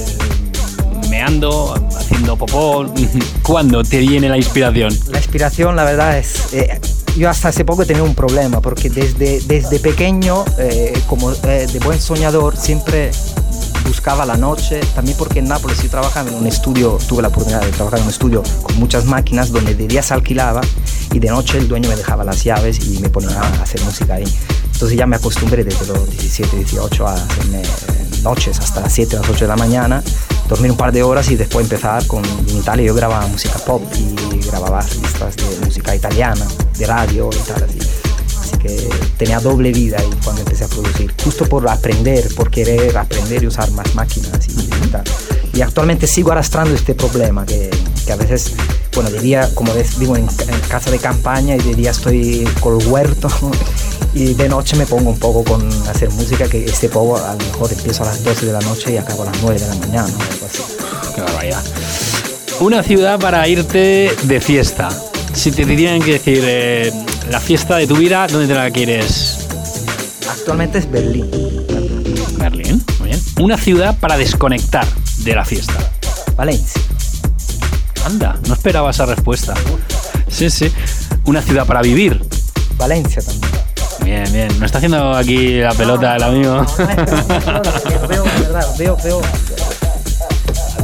meando, 1.14 1.76
haciendo 1.96 2.36
popó. 2.36 2.86
¿Cuándo 3.44 3.84
te 3.84 4.00
viene 4.00 4.30
la 4.30 4.38
inspiración? 4.38 4.98
La 5.10 5.20
inspiración, 5.20 5.76
la 5.76 5.84
verdad, 5.84 6.18
es. 6.18 6.54
Eh, 6.54 6.80
yo 7.16 7.30
hasta 7.30 7.50
hace 7.50 7.66
poco 7.66 7.86
tenía 7.86 8.04
un 8.04 8.16
problema 8.16 8.62
porque 8.62 8.90
desde, 8.90 9.42
desde 9.42 9.80
pequeño, 9.80 10.44
eh, 10.58 10.94
como 11.08 11.32
eh, 11.32 11.68
de 11.72 11.80
buen 11.80 12.02
soñador, 12.02 12.58
siempre 12.58 13.12
buscaba 13.86 14.26
la 14.26 14.38
noche, 14.38 14.80
también 14.96 15.18
porque 15.18 15.40
en 15.40 15.48
Nápoles 15.48 15.82
yo 15.84 15.90
trabajaba 15.90 16.30
en 16.30 16.36
un 16.36 16.48
estudio, 16.48 16.98
tuve 17.08 17.22
la 17.22 17.28
oportunidad 17.28 17.62
de 17.62 17.72
trabajar 17.72 18.00
en 18.00 18.06
un 18.06 18.12
estudio 18.12 18.44
con 18.62 18.78
muchas 18.80 19.06
máquinas 19.06 19.52
donde 19.52 19.76
de 19.76 19.88
día 19.88 20.02
se 20.02 20.14
alquilaba 20.14 20.62
y 21.12 21.20
de 21.20 21.30
noche 21.30 21.58
el 21.58 21.68
dueño 21.68 21.90
me 21.90 21.96
dejaba 21.96 22.24
las 22.24 22.44
llaves 22.44 22.80
y 22.88 23.00
me 23.00 23.10
ponía 23.10 23.40
a 23.40 23.62
hacer 23.62 23.82
música 23.82 24.16
ahí. 24.16 24.26
Entonces 24.72 24.98
ya 24.98 25.06
me 25.06 25.16
acostumbré 25.16 25.64
desde 25.64 25.86
los 25.86 26.10
17, 26.10 26.58
18 26.58 27.08
a 27.08 27.14
hacerme 27.14 27.62
noches 28.24 28.60
hasta 28.60 28.82
las 28.82 28.94
7, 28.94 29.18
las 29.18 29.30
8 29.30 29.46
de 29.46 29.48
la 29.48 29.56
mañana, 29.56 30.04
dormir 30.48 30.72
un 30.72 30.78
par 30.78 30.92
de 30.92 31.04
horas 31.04 31.30
y 31.30 31.36
después 31.36 31.66
empezar 31.66 32.06
con, 32.08 32.24
en 32.26 32.58
Italia 32.58 32.86
yo 32.86 32.96
grababa 32.96 33.28
música 33.28 33.58
pop 33.60 33.82
y 33.98 34.46
grababa 34.48 34.82
listas 34.82 35.36
de 35.36 35.66
música 35.66 35.96
italiana, 35.96 36.46
de 36.78 36.86
radio 36.86 37.30
y 37.32 37.48
tal 37.48 37.64
así. 37.64 37.80
Así 38.40 38.58
que 38.58 38.90
tenía 39.18 39.40
doble 39.40 39.72
vida 39.72 39.98
ahí 40.00 40.10
cuando 40.24 40.42
empecé 40.42 40.66
a 40.66 40.68
producir, 40.68 41.14
justo 41.24 41.46
por 41.46 41.68
aprender, 41.70 42.34
por 42.36 42.50
querer 42.50 42.98
aprender 42.98 43.44
y 43.44 43.48
usar 43.48 43.72
más 43.72 43.94
máquinas 43.96 44.48
y, 44.48 44.68
tal. 44.88 45.04
Y 45.54 45.62
actualmente 45.62 46.08
sigo 46.08 46.32
arrastrando 46.32 46.74
este 46.74 46.96
problema 46.96 47.46
que, 47.46 47.70
que 48.06 48.12
a 48.12 48.16
veces, 48.16 48.54
bueno, 48.96 49.10
de 49.10 49.20
día, 49.20 49.50
como 49.54 49.74
vivo 49.98 50.16
en, 50.16 50.24
en, 50.24 50.60
casa 50.68 50.92
de 50.92 51.00
campaña 51.00 51.56
y 51.56 51.60
de 51.60 51.76
día 51.76 51.92
estoy 51.92 52.48
con 52.60 52.80
el 52.80 52.88
huerto 52.88 53.28
y 54.14 54.34
de 54.34 54.50
noche 54.50 54.76
me 54.76 54.86
pongo 54.86 55.10
un 55.10 55.20
poco 55.20 55.44
con 55.44 55.68
hacer 55.90 56.10
música 56.12 56.48
que 56.48 56.66
este 56.66 56.90
poco 56.90 57.18
a 57.18 57.34
lo 57.34 57.40
mejor 57.40 57.72
empiezo 57.72 58.04
a 58.04 58.08
las 58.08 58.24
12 58.24 58.46
de 58.46 58.54
la 58.54 58.60
noche 58.62 58.94
y 58.94 58.98
acabo 58.98 59.24
a 59.24 59.26
las 59.28 59.42
9 59.42 59.60
de 59.60 59.68
la 59.68 59.76
mañana. 59.76 60.08
Algo 60.08 60.46
así. 60.46 60.64
Qué 61.16 61.22
barbaridad. 61.22 61.64
Una 62.60 62.84
ciudad 62.84 63.20
para 63.20 63.48
irte 63.48 64.16
de 64.24 64.42
fiesta. 64.42 64.90
Si 65.34 65.52
te 65.52 65.66
tienen 65.66 66.02
que 66.02 66.14
decir 66.14 66.42
eh, 66.44 66.92
la 67.32 67.40
fiesta 67.40 67.78
de 67.78 67.88
tu 67.88 67.96
vida, 67.96 68.28
¿dónde 68.28 68.48
te 68.48 68.54
la 68.54 68.70
quieres? 68.70 69.40
Actualmente 70.30 70.78
es 70.78 70.90
Berlín. 70.90 71.30
Berlín, 72.38 72.84
muy 73.00 73.10
bien. 73.10 73.22
Una 73.40 73.58
ciudad 73.58 73.98
para 74.00 74.18
desconectar 74.18 74.86
de 75.20 75.36
la 75.36 75.44
fiesta. 75.44 75.74
Valencia. 76.36 76.83
Anda, 78.06 78.38
no 78.48 78.54
esperaba 78.54 78.92
esa 78.92 79.06
respuesta. 79.06 79.54
Sí, 80.28 80.50
sí. 80.50 80.72
Una 81.26 81.42
ciudad 81.42 81.66
para 81.66 81.82
vivir. 81.82 82.22
Valencia 82.78 83.22
también. 83.22 83.52
Bien, 84.04 84.34
bien. 84.34 84.60
No 84.60 84.66
está 84.66 84.80
haciendo 84.80 85.14
aquí 85.14 85.60
la 85.60 85.74
pelota 85.74 86.16
el 86.16 86.24
amigo. 86.24 86.66
veo, 88.10 88.26
veo, 88.78 88.98
veo, 89.04 89.22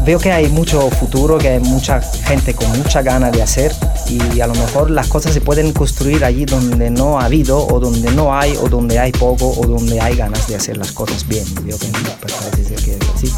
veo 0.05 0.19
que 0.19 0.31
hay 0.31 0.47
mucho 0.47 0.89
futuro, 0.89 1.37
que 1.37 1.49
hay 1.49 1.59
mucha 1.59 2.01
gente 2.01 2.53
con 2.53 2.71
mucha 2.77 3.01
ganas 3.01 3.33
de 3.33 3.41
hacer 3.41 3.73
y 4.07 4.39
a 4.39 4.47
lo 4.47 4.55
mejor 4.55 4.89
las 4.89 5.07
cosas 5.07 5.33
se 5.33 5.41
pueden 5.41 5.73
construir 5.73 6.23
allí 6.23 6.45
donde 6.45 6.89
no 6.89 7.19
ha 7.19 7.25
habido 7.25 7.67
o 7.67 7.79
donde 7.79 8.11
no 8.11 8.33
hay 8.35 8.55
o 8.55 8.69
donde 8.69 8.97
hay 8.97 9.11
poco 9.11 9.53
o 9.57 9.67
donde 9.67 9.99
hay 9.99 10.15
ganas 10.15 10.47
de 10.47 10.55
hacer 10.55 10.77
las 10.77 10.93
cosas 10.93 11.27
bien. 11.27 11.45
Yo 11.65 11.77
que 11.77 11.87
que 11.89 12.95
es 12.95 13.09
así. 13.15 13.33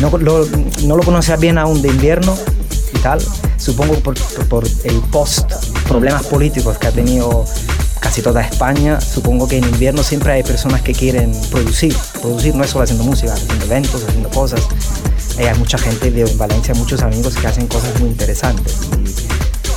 No 0.00 0.16
lo, 0.16 0.46
no 0.84 0.96
lo 0.96 1.02
conocía 1.02 1.36
bien 1.36 1.58
aún 1.58 1.82
de 1.82 1.88
invierno 1.88 2.36
tal, 3.06 3.20
supongo 3.56 3.94
por, 4.00 4.16
por 4.48 4.64
el 4.82 5.00
post, 5.12 5.52
problemas 5.86 6.26
políticos 6.26 6.76
que 6.76 6.88
ha 6.88 6.90
tenido 6.90 7.44
casi 8.00 8.20
toda 8.20 8.40
España, 8.40 9.00
supongo 9.00 9.46
que 9.46 9.58
en 9.58 9.64
invierno 9.64 10.02
siempre 10.02 10.32
hay 10.32 10.42
personas 10.42 10.82
que 10.82 10.92
quieren 10.92 11.30
producir. 11.52 11.96
Producir 12.20 12.56
no 12.56 12.64
es 12.64 12.70
solo 12.70 12.82
haciendo 12.82 13.04
música, 13.04 13.34
haciendo 13.34 13.64
eventos, 13.64 14.02
haciendo 14.02 14.28
cosas. 14.30 14.60
hay 15.38 15.56
mucha 15.56 15.78
gente, 15.78 16.08
en 16.08 16.36
Valencia 16.36 16.74
muchos 16.74 17.02
amigos 17.02 17.36
que 17.36 17.46
hacen 17.46 17.68
cosas 17.68 17.96
muy 18.00 18.08
interesantes. 18.08 18.74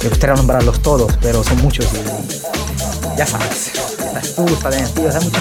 Y 0.01 0.03
me 0.05 0.09
gustaría 0.09 0.35
nombrarlos 0.35 0.81
todos, 0.81 1.13
pero 1.21 1.43
son 1.43 1.61
muchos 1.61 1.85
y 1.93 2.68
ya 3.19 3.25
sabes. 3.25 3.71
Estás 3.75 4.33
tú, 4.33 4.45
está 4.47 4.69
hay 4.69 4.81
mucha 4.95 5.19
gente. 5.19 5.39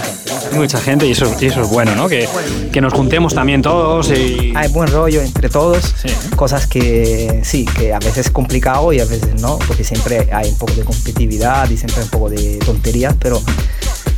Mucha 0.53 0.81
gente 0.81 1.07
y 1.07 1.13
eso, 1.13 1.33
y 1.39 1.47
eso 1.47 1.63
es 1.63 1.69
bueno, 1.69 1.95
¿no? 1.95 2.09
Que, 2.09 2.29
que, 2.73 2.81
nos 2.81 2.93
juntemos 2.93 3.35
también 3.35 3.63
todos 3.63 4.11
y... 4.11 4.53
Hay 4.57 4.69
buen 4.71 4.91
rollo 4.91 5.23
entre 5.23 5.49
todos, 5.49 5.95
cosas 6.35 6.67
que 6.67 7.41
sí, 7.45 7.67
que 7.67 7.93
a 7.93 8.01
veces 8.01 8.27
es 8.27 8.31
complicado 8.33 8.93
y 8.93 8.99
a 8.99 9.05
veces 9.05 9.41
no, 9.41 9.59
porque 9.59 9.85
siempre 9.85 10.29
hay 10.33 10.49
un 10.49 10.59
poco 10.59 10.73
de 10.73 10.83
competitividad 10.83 11.71
y 11.71 11.77
siempre 11.77 11.99
hay 11.99 12.05
un 12.05 12.11
poco 12.11 12.31
de 12.31 12.59
tonterías, 12.67 13.15
pero 13.21 13.41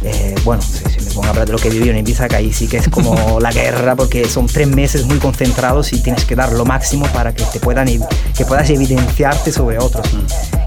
eh, 0.03 0.35
bueno, 0.43 0.63
si, 0.63 1.05
me 1.05 1.11
pongo 1.11 1.27
a 1.27 1.31
hablar 1.31 1.47
de 1.47 1.53
lo 1.53 1.59
que 1.59 1.69
viví 1.69 1.91
en 1.91 1.99
Ibiza, 1.99 2.29
que 2.29 2.37
ahí 2.37 2.55
sí 2.55 2.67
que 2.67 2.79
es 2.79 2.89
como 2.89 3.41
la 3.41 3.53
guerra, 3.53 3.95
porque 3.95 4.27
son 4.27 4.47
tres 4.47 4.69
meses 4.69 5.05
muy 5.05 5.19
concentrados 5.19 5.93
y 5.93 6.03
tienes 6.03 6.25
que 6.25 6.35
dar 6.35 6.53
lo 6.53 6.65
máximo 6.65 7.07
para 7.09 7.35
que 7.35 7.45
te 7.45 7.61
puedan 7.61 7.89
que 7.89 8.45
puedas 8.47 8.71
evidenciarte 8.71 9.53
sobre 9.53 9.79
otros. 9.79 10.07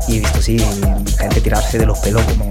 Y 0.07 0.17
he 0.17 0.19
visto 0.19 0.41
sí 0.41 0.57
gente 1.17 1.41
tirarse 1.41 1.79
de 1.79 1.85
los 1.85 1.97
pelos 1.99 2.21
como 2.23 2.49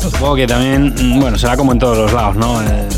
Supongo 0.00 0.36
que 0.36 0.46
también, 0.46 0.94
mm, 0.94 1.20
bueno, 1.20 1.38
será 1.38 1.56
como 1.56 1.72
en 1.72 1.78
todos 1.78 1.98
los 1.98 2.12
lados, 2.12 2.36
¿no? 2.36 2.62
En 2.62 2.88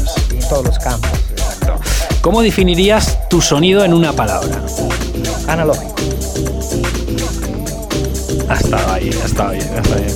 todos 0.49 0.65
los 0.65 0.79
campos. 0.79 1.11
Exacto. 1.31 1.75
¿Cómo 2.21 2.43
definirías 2.43 3.29
tu 3.29 3.41
sonido 3.41 3.85
en 3.85 3.95
una 3.95 4.13
palabra? 4.13 4.61
Analógico. 5.47 5.95
Ha 8.49 8.55
estado 8.55 8.93
ahí, 8.93 9.11
ha 9.11 9.27
estado 9.27 9.51
bien, 9.53 9.69
ha 9.75 9.81
estado 9.81 10.01
bien. 10.01 10.15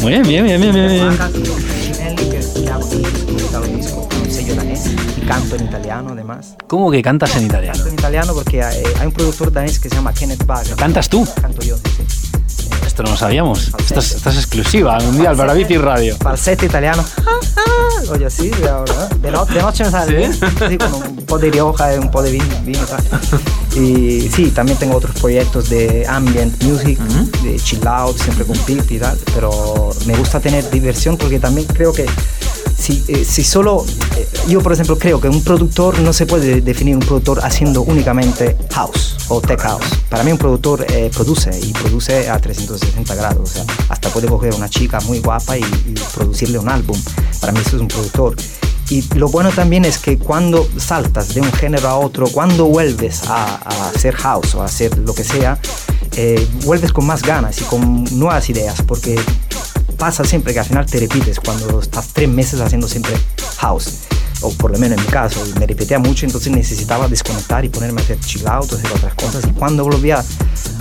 Muy 0.00 0.12
bien, 0.12 0.22
bien, 0.22 0.44
bien, 0.44 0.60
bien, 0.60 0.74
bien. 0.74 0.88
bien. 0.88 1.54
Canto 5.26 5.56
en 5.56 5.64
italiano, 5.64 6.10
además. 6.12 6.54
¿Cómo 6.66 6.90
que 6.90 7.00
cantas 7.02 7.34
en 7.36 7.46
italiano? 7.46 7.72
Canto 7.74 7.88
en 7.88 7.94
italiano 7.94 8.34
porque 8.34 8.62
hay, 8.62 8.82
hay 9.00 9.06
un 9.06 9.12
productor 9.12 9.50
danés 9.50 9.80
que 9.80 9.88
se 9.88 9.94
llama 9.94 10.12
Kenneth 10.12 10.44
Bagger. 10.44 10.76
¿Cantas 10.76 11.08
tú? 11.08 11.26
Canto 11.40 11.62
yo, 11.62 11.76
esto 12.94 13.02
no 13.02 13.10
lo 13.10 13.16
sabíamos. 13.16 13.72
Esto 13.76 13.98
es, 13.98 14.12
esto 14.12 14.30
es, 14.30 14.36
exclusiva, 14.36 15.00
mundial 15.00 15.36
para 15.36 15.52
Bici 15.52 15.76
Radio. 15.76 16.16
Falsete 16.16 16.66
italiano. 16.66 17.04
Oye, 18.08 18.30
sí, 18.30 18.50
de, 18.50 19.32
no, 19.32 19.44
de 19.46 19.62
noche 19.62 19.82
me 19.82 19.90
sale 19.90 20.16
bien. 20.16 20.32
Sí, 20.32 20.78
con 20.78 20.94
un 20.94 21.16
po' 21.26 21.36
de 21.36 21.50
rioja 21.50 21.92
y 21.92 21.98
un 21.98 22.08
po' 22.08 22.22
de 22.22 22.30
vino. 22.30 22.44
vino 22.64 22.78
y 23.74 24.30
sí, 24.32 24.52
también 24.52 24.78
tengo 24.78 24.96
otros 24.96 25.18
proyectos 25.18 25.68
de 25.70 26.06
ambient 26.08 26.62
music, 26.62 27.00
de 27.42 27.56
chill 27.56 27.84
out, 27.84 28.16
siempre 28.16 28.44
con 28.44 28.56
beat 28.64 28.88
y 28.88 29.00
tal. 29.00 29.18
Pero 29.34 29.90
me 30.06 30.16
gusta 30.16 30.38
tener 30.38 30.70
diversión 30.70 31.16
porque 31.16 31.40
también 31.40 31.66
creo 31.66 31.92
que 31.92 32.06
si, 32.78 33.02
eh, 33.08 33.24
si 33.24 33.42
solo, 33.42 33.84
eh, 34.16 34.28
yo 34.46 34.60
por 34.60 34.72
ejemplo 34.72 34.96
creo 34.98 35.20
que 35.20 35.28
un 35.28 35.42
productor 35.42 35.98
no 35.98 36.12
se 36.12 36.26
puede 36.26 36.60
definir 36.60 36.94
un 36.94 37.02
productor 37.02 37.40
haciendo 37.42 37.82
únicamente 37.82 38.56
house 38.70 39.13
o 39.28 39.40
tech 39.40 39.60
house. 39.60 39.84
Para 40.08 40.22
mí 40.22 40.32
un 40.32 40.38
productor 40.38 40.86
eh, 40.88 41.10
produce 41.12 41.58
y 41.60 41.72
produce 41.72 42.28
a 42.28 42.38
360 42.38 43.14
grados, 43.14 43.50
o 43.50 43.52
sea, 43.52 43.64
hasta 43.88 44.08
puede 44.10 44.28
coger 44.28 44.54
una 44.54 44.68
chica 44.68 45.00
muy 45.00 45.20
guapa 45.20 45.56
y, 45.58 45.64
producirle 46.14 46.58
un 46.58 46.68
álbum. 46.68 47.00
Para 47.40 47.52
mí 47.52 47.60
eso 47.60 47.76
es 47.76 47.82
un 47.82 47.88
productor. 47.88 48.36
Y 48.90 49.02
lo 49.14 49.28
bueno 49.28 49.50
también 49.50 49.84
es 49.84 49.98
que 49.98 50.18
cuando 50.18 50.68
saltas 50.76 51.34
de 51.34 51.40
un 51.40 51.50
género 51.52 51.88
a 51.88 51.96
otro, 51.96 52.28
cuando 52.28 52.66
vuelves 52.66 53.22
a, 53.28 53.54
hacer 53.88 54.14
house 54.16 54.54
o 54.54 54.62
a 54.62 54.66
hacer 54.66 54.98
lo 54.98 55.14
que 55.14 55.24
sea, 55.24 55.58
vuelves 56.64 56.92
con 56.92 57.06
más 57.06 57.22
ganas 57.22 57.60
y 57.60 57.64
con 57.64 58.04
nuevas 58.18 58.48
ideas, 58.50 58.82
porque 58.82 59.18
pasa 59.98 60.24
siempre 60.24 60.52
que 60.52 60.60
al 60.60 60.66
final 60.66 60.86
te 60.86 61.00
repites 61.00 61.40
cuando 61.40 61.80
estás 61.80 62.08
tres 62.12 62.28
meses 62.28 62.60
haciendo 62.60 62.88
siempre 62.88 63.14
house 63.58 64.00
o 64.42 64.50
por 64.52 64.70
lo 64.70 64.78
menos 64.78 64.98
en 64.98 65.04
mi 65.04 65.10
caso, 65.10 65.40
me 65.58 65.66
repetía 65.66 65.98
mucho, 65.98 66.26
entonces 66.26 66.52
necesitaba 66.52 67.08
desconectar 67.08 67.64
y 67.64 67.68
ponerme 67.68 68.00
a 68.00 68.04
hacer 68.04 68.18
chill 68.20 68.46
out, 68.46 68.72
hacer 68.72 68.90
otras 68.92 69.14
cosas. 69.14 69.44
Y 69.48 69.52
cuando 69.52 69.84
volvía 69.84 70.22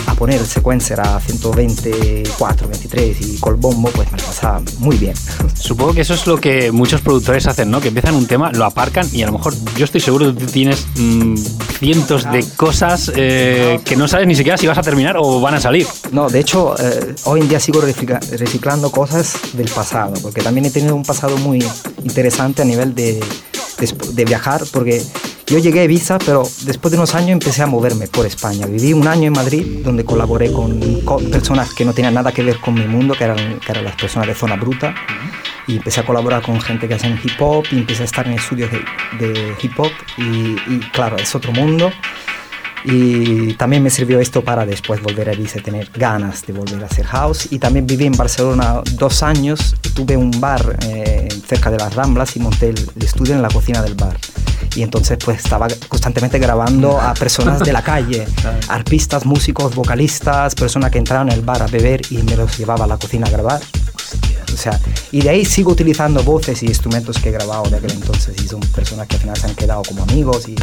a 0.06 0.16
poner 0.16 0.40
el 0.40 0.46
sequencer 0.46 1.00
a 1.00 1.20
124, 1.20 2.68
23 2.68 3.22
y 3.22 3.38
col 3.40 3.56
bombo, 3.56 3.90
pues 3.90 4.12
me 4.12 4.18
lo 4.18 4.24
pasaba 4.26 4.62
muy 4.80 4.98
bien. 4.98 5.14
Supongo 5.54 5.94
que 5.94 6.02
eso 6.02 6.14
es 6.14 6.28
lo 6.28 6.38
que 6.38 6.72
muchos 6.72 7.02
productores 7.02 7.48
hacen, 7.48 7.72
¿no? 7.72 7.80
Que 7.80 7.90
empiezan 7.90 8.16
un 8.16 8.28
tema, 8.28 8.52
lo 8.52 8.66
aparcan 8.66 9.08
y 9.12 9.24
a 9.24 9.28
lo 9.28 9.34
mejor 9.34 9.54
yo 9.78 9.86
estoy 9.86 10.02
seguro 10.02 10.36
que 10.36 10.46
tienes 10.46 10.86
mm, 10.96 11.36
cientos 11.80 12.30
de 12.32 12.46
cosas 12.56 13.12
eh, 13.16 13.80
que 13.86 13.96
no 13.96 14.08
sabes 14.08 14.28
ni 14.28 14.36
siquiera 14.36 14.58
si 14.58 14.68
vas 14.68 14.78
a 14.78 14.82
terminar 14.82 15.16
o 15.18 15.40
van 15.40 15.56
a 15.56 15.60
salir. 15.60 15.88
No, 16.12 16.30
de 16.30 16.40
hecho, 16.40 16.76
eh, 16.80 17.16
hoy 17.26 17.42
en 17.42 17.50
día 17.50 17.60
sigo 17.60 17.82
reciclando 17.82 18.92
cosas 18.92 19.34
del 19.54 19.70
pasado, 19.70 20.14
porque 20.22 20.42
también 20.42 20.66
he 20.66 20.72
tenido 20.72 20.96
un 20.96 21.04
pasado 21.04 21.38
muy 21.38 21.64
interesante 22.04 22.62
a 22.62 22.66
nivel 22.66 22.94
de 22.96 23.20
de 24.14 24.26
viajar, 24.26 24.62
porque 24.72 25.02
yo 25.48 25.60
llegué 25.60 25.82
a 25.82 25.84
Ibiza, 25.84 26.18
pero 26.20 26.44
después 26.62 26.92
de 26.92 26.98
unos 26.98 27.16
años 27.16 27.32
empecé 27.32 27.64
a 27.64 27.68
moverme 27.68 28.08
por 28.08 28.26
España. 28.26 28.66
Viví 28.66 28.94
un 28.94 29.08
año 29.08 29.28
en 29.28 29.34
Madrid, 29.34 29.82
donde 29.84 30.06
colaboré 30.06 30.52
con, 30.52 30.80
personas 31.32 31.74
que 31.74 31.86
no 31.86 31.94
tenían 31.94 32.14
nada 32.14 32.32
que 32.32 32.44
ver 32.44 32.60
con 32.60 32.74
mi 32.76 32.88
mundo, 32.88 33.14
que 33.14 33.26
eran, 33.26 33.60
que 33.60 33.72
eran 33.72 33.84
las 33.84 33.96
personas 33.96 34.28
de 34.28 34.36
Zona 34.36 34.56
Bruta. 34.56 34.96
Y 35.68 35.78
empecé 35.78 36.02
a 36.02 36.06
colaborar 36.06 36.42
con 36.42 36.60
gente 36.60 36.88
que 36.88 36.94
hacen 36.94 37.20
hip 37.24 37.40
hop, 37.40 37.66
y 37.72 37.80
empecé 37.80 38.04
a 38.04 38.06
estar 38.06 38.28
en 38.28 38.34
estudios 38.34 38.70
de, 38.72 38.80
de 39.26 39.56
hip 39.62 39.78
hop. 39.80 39.92
Y, 40.18 40.56
y, 40.68 40.80
claro, 40.92 41.18
es 41.18 41.34
otro 41.36 41.52
mundo. 41.52 41.92
Y 42.86 43.54
también 43.54 43.82
me 43.82 43.90
sirvió 43.90 44.20
esto 44.20 44.44
para 44.44 44.66
después 44.66 45.02
volver 45.02 45.30
a 45.30 45.34
Ibiza, 45.34 45.60
tener 45.62 45.90
ganas 45.94 46.46
de 46.46 46.54
volver 46.54 46.84
a 46.84 46.88
hacer 46.88 47.06
house. 47.06 47.48
Y 47.52 47.60
también 47.60 47.88
viví 47.88 48.06
en 48.06 48.14
Barcelona 48.14 48.82
dos 48.94 49.24
años, 49.24 49.76
tuve 49.94 50.18
un 50.18 50.32
bar 50.42 50.78
eh, 50.88 51.30
cerca 51.48 51.72
de 51.72 51.78
las 51.78 51.96
Ramblas 51.96 52.36
y 52.36 52.40
monté 52.40 52.70
el, 52.70 52.90
estudio 53.02 53.36
en 53.36 53.42
la 53.42 53.50
cocina 53.50 53.82
del 53.82 53.96
bar. 53.96 54.18
Y 54.76 54.82
entonces 54.82 55.18
pues 55.24 55.44
estaba 55.44 55.68
constantemente 55.88 56.40
grabando 56.40 57.00
a 57.00 57.14
personas 57.14 57.60
de 57.60 57.72
la 57.72 57.82
calle, 57.84 58.26
artistas, 58.68 59.26
músicos, 59.26 59.76
vocalistas, 59.76 60.56
personas 60.56 60.92
que 60.92 60.98
entraban 60.98 61.30
en 61.30 61.36
el 61.36 61.42
bar 61.42 61.62
a 61.62 61.68
beber 61.68 62.02
y 62.10 62.18
me 62.24 62.36
los 62.36 62.58
llevaba 62.58 62.86
a 62.86 62.88
la 62.88 62.98
cocina 62.98 63.28
a 63.28 63.30
grabar. 63.30 63.62
O 64.54 64.58
sea, 64.58 64.80
y 65.12 65.22
de 65.22 65.30
ahí 65.30 65.46
sigo 65.46 65.72
utilizando 65.72 66.22
voces 66.24 66.62
y 66.64 66.68
instrumentos 66.68 67.18
que 67.18 67.30
he 67.30 67.32
grabado 67.32 67.70
de 67.70 67.78
aquel 67.78 67.92
entonces 67.92 68.36
y 68.44 68.48
son 68.48 68.60
personas 68.60 69.08
que 69.08 69.16
al 69.16 69.22
final 69.22 69.38
se 69.38 69.48
han 69.48 69.56
quedado 69.56 69.82
como 69.84 70.04
amigos 70.04 70.48
y 70.48 70.56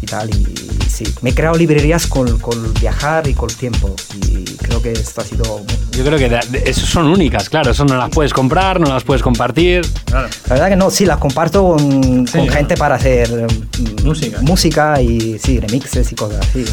y 0.00 0.06
tal. 0.06 0.30
Y, 0.30 0.88
sí, 0.88 1.04
me 1.22 1.30
he 1.30 1.34
creado 1.34 1.56
librerías 1.56 2.06
con, 2.06 2.38
con, 2.38 2.72
viajar 2.74 3.26
y 3.26 3.34
con 3.34 3.50
el 3.50 3.56
tiempo. 3.56 3.94
Y 4.26 4.44
creo 4.56 4.82
que 4.82 4.92
esto 4.92 5.20
ha 5.20 5.24
sido. 5.24 5.64
Yo 5.92 6.04
creo 6.04 6.18
que 6.18 6.40
eso 6.64 6.86
son 6.86 7.06
únicas, 7.06 7.48
claro. 7.48 7.70
Eso 7.70 7.84
no 7.84 7.96
las 7.96 8.10
puedes 8.10 8.32
comprar, 8.32 8.80
no 8.80 8.88
las 8.88 9.04
puedes 9.04 9.22
compartir. 9.22 9.86
La 10.10 10.28
verdad 10.48 10.68
que 10.68 10.76
no, 10.76 10.90
sí, 10.90 11.06
las 11.06 11.18
comparto 11.18 11.76
con, 11.76 12.26
con 12.26 12.48
gente 12.48 12.76
para 12.76 12.96
hacer 12.96 13.28
mm, 13.30 14.04
música. 14.04 14.40
música 14.42 15.00
y 15.00 15.38
sí, 15.38 15.60
remixes 15.60 16.12
y 16.12 16.14
cosas 16.14 16.46
así. 16.46 16.64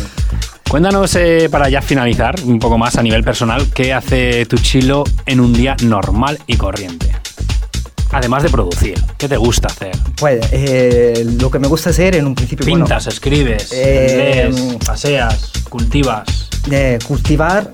Cuéntanos, 0.70 1.16
eh, 1.16 1.48
para 1.50 1.70
ya 1.70 1.82
finalizar 1.82 2.36
un 2.44 2.60
poco 2.60 2.78
más 2.78 2.98
a 2.98 3.04
nivel 3.04 3.24
personal, 3.24 3.68
¿qué 3.74 3.94
hace 3.94 4.46
tu 4.46 4.58
chilo 4.58 5.06
en 5.26 5.40
un 5.40 5.54
día 5.54 5.78
normal 5.82 6.40
y 6.46 6.58
corriente? 6.58 7.16
Además 8.12 8.44
de 8.44 8.50
producir, 8.50 9.04
¿qué 9.18 9.28
te 9.28 9.38
gusta 9.38 9.68
hacer? 9.68 9.98
Pues 10.18 10.48
eh, 10.52 11.26
lo 11.40 11.52
que 11.52 11.60
me 11.60 11.68
gusta 11.68 11.90
hacer 11.90 12.16
en 12.16 12.26
un 12.26 12.36
principio... 12.36 12.66
Pintas, 12.66 13.08
escribes, 13.08 13.72
eh, 13.74 14.50
lees, 14.50 14.78
paseas, 14.86 15.52
cultivas. 15.70 16.50
cultivar 17.06 17.70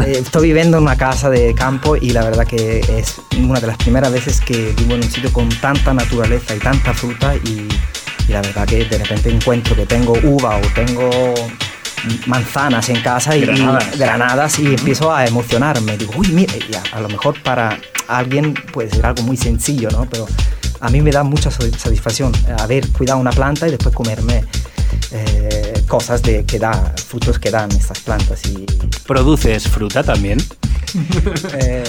eh, 0.00 0.18
estoy 0.20 0.48
viviendo 0.48 0.78
en 0.78 0.82
una 0.82 0.96
casa 0.96 1.30
de 1.30 1.54
campo 1.54 1.96
y 1.96 2.10
la 2.10 2.24
verdad 2.24 2.46
que 2.46 2.80
es 2.80 3.20
una 3.38 3.60
de 3.60 3.68
las 3.68 3.76
primeras 3.76 4.12
veces 4.12 4.40
que 4.40 4.74
vivo 4.76 4.94
en 4.94 5.04
un 5.04 5.10
sitio 5.10 5.32
con 5.32 5.48
tanta 5.48 5.94
naturaleza 5.94 6.56
y 6.56 6.58
tanta 6.58 6.92
fruta 6.92 7.36
y, 7.36 7.68
la 8.28 8.40
verdad 8.40 8.66
que 8.66 8.86
de 8.86 8.98
repente 8.98 9.30
encuentro 9.30 9.76
que 9.76 9.84
tengo 9.84 10.14
uva 10.24 10.56
o 10.56 10.60
tengo 10.74 11.34
manzanas 12.26 12.88
en 12.88 13.00
casa 13.02 13.36
y 13.36 13.42
granadas 13.42 14.58
y, 14.58 14.66
empiezo 14.66 15.12
a 15.14 15.26
emocionarme. 15.26 15.96
Digo, 15.96 16.12
uy, 16.16 16.28
mira, 16.28 16.52
a 16.92 17.00
lo 17.00 17.08
mejor 17.08 17.42
para 17.42 17.78
alguien 18.08 18.54
puede 18.72 18.90
ser 18.90 19.06
algo 19.06 19.22
muy 19.22 19.36
sencillo, 19.36 19.90
¿no? 19.90 20.06
Pero 20.10 20.26
a 20.80 20.88
mí 20.90 21.00
me 21.00 21.10
da 21.10 21.22
mucha 21.22 21.50
satisfacción 21.50 22.32
haber 22.58 22.88
cuidado 22.90 23.18
una 23.18 23.30
planta 23.30 23.66
y 23.66 23.70
después 23.70 23.94
comerme 23.94 24.44
eh, 25.12 25.82
cosas 25.88 26.22
de, 26.22 26.44
que 26.44 26.58
da, 26.58 26.92
frutos 26.96 27.38
que 27.38 27.50
dan 27.50 27.70
estas 27.72 28.00
plantas. 28.00 28.44
Y, 28.46 28.66
¿Produces 29.06 29.68
fruta 29.68 30.02
también? 30.02 30.38
eh, 31.54 31.84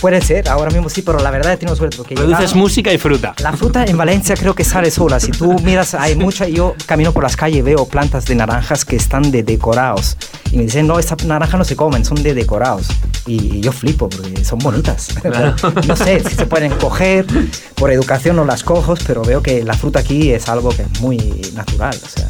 Puede 0.00 0.20
ser, 0.20 0.48
ahora 0.48 0.70
mismo 0.70 0.88
sí, 0.88 1.02
pero 1.02 1.18
la 1.18 1.30
verdad 1.30 1.52
he 1.52 1.56
tenido 1.56 1.76
suerte. 1.76 1.96
Porque 1.96 2.14
Produces 2.14 2.54
música 2.54 2.92
y 2.92 2.98
fruta. 2.98 3.34
La 3.42 3.52
fruta 3.52 3.84
en 3.84 3.96
Valencia 3.96 4.36
creo 4.36 4.54
que 4.54 4.64
sale 4.64 4.90
sola. 4.90 5.20
Si 5.20 5.30
tú 5.30 5.58
miras, 5.60 5.94
hay 5.94 6.14
mucha. 6.14 6.46
Yo 6.48 6.74
camino 6.86 7.12
por 7.12 7.22
las 7.22 7.36
calles 7.36 7.58
y 7.58 7.62
veo 7.62 7.86
plantas 7.86 8.26
de 8.26 8.34
naranjas 8.34 8.84
que 8.84 8.96
están 8.96 9.30
de 9.30 9.42
decorados. 9.42 10.16
Y 10.52 10.56
me 10.56 10.62
dicen, 10.64 10.86
no, 10.86 10.98
estas 10.98 11.24
naranjas 11.24 11.58
no 11.58 11.64
se 11.64 11.76
comen, 11.76 12.04
son 12.04 12.22
de 12.22 12.34
decorados. 12.34 12.88
Y, 13.26 13.60
yo 13.60 13.72
flipo 13.72 14.08
porque 14.08 14.44
son 14.44 14.58
bonitas. 14.60 15.08
no 15.86 15.96
sé 15.96 16.20
si 16.20 16.34
se 16.34 16.46
pueden 16.46 16.72
coger, 16.72 17.26
por 17.74 17.90
educación 17.90 18.36
no 18.36 18.44
las 18.44 18.62
cojo, 18.62 18.94
pero 19.06 19.22
veo 19.22 19.42
que 19.42 19.64
la 19.64 19.74
fruta 19.74 20.00
aquí 20.00 20.30
es 20.30 20.48
algo 20.48 20.70
que 20.70 20.82
es 20.82 21.00
muy 21.00 21.18
natural. 21.54 21.96
O 22.02 22.08
sea, 22.08 22.28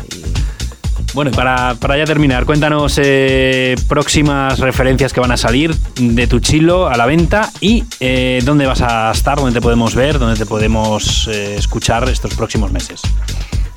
bueno, 1.15 1.31
para, 1.31 1.75
para 1.75 1.97
ya 1.97 2.05
terminar, 2.05 2.45
cuéntanos 2.45 2.99
eh, 3.03 3.75
próximas 3.89 4.59
referencias 4.59 5.13
que 5.13 5.21
van 5.21 5.33
a 5.33 5.37
salir 5.37 5.75
de 5.99 6.27
tu 6.27 6.41
chilo 6.41 6.89
a 6.89 6.97
la 6.97 7.07
venta 7.07 7.51
y 7.61 7.85
eh, 8.01 8.41
dónde 8.45 8.67
vas 8.67 8.83
a 8.83 9.11
estar, 9.11 9.39
dónde 9.39 9.53
te 9.53 9.61
podemos 9.61 9.95
ver, 9.95 10.19
dónde 10.19 10.37
te 10.37 10.47
podemos 10.47 11.29
eh, 11.29 11.57
escuchar 11.57 12.09
estos 12.09 12.35
próximos 12.35 12.73
meses. 12.73 13.03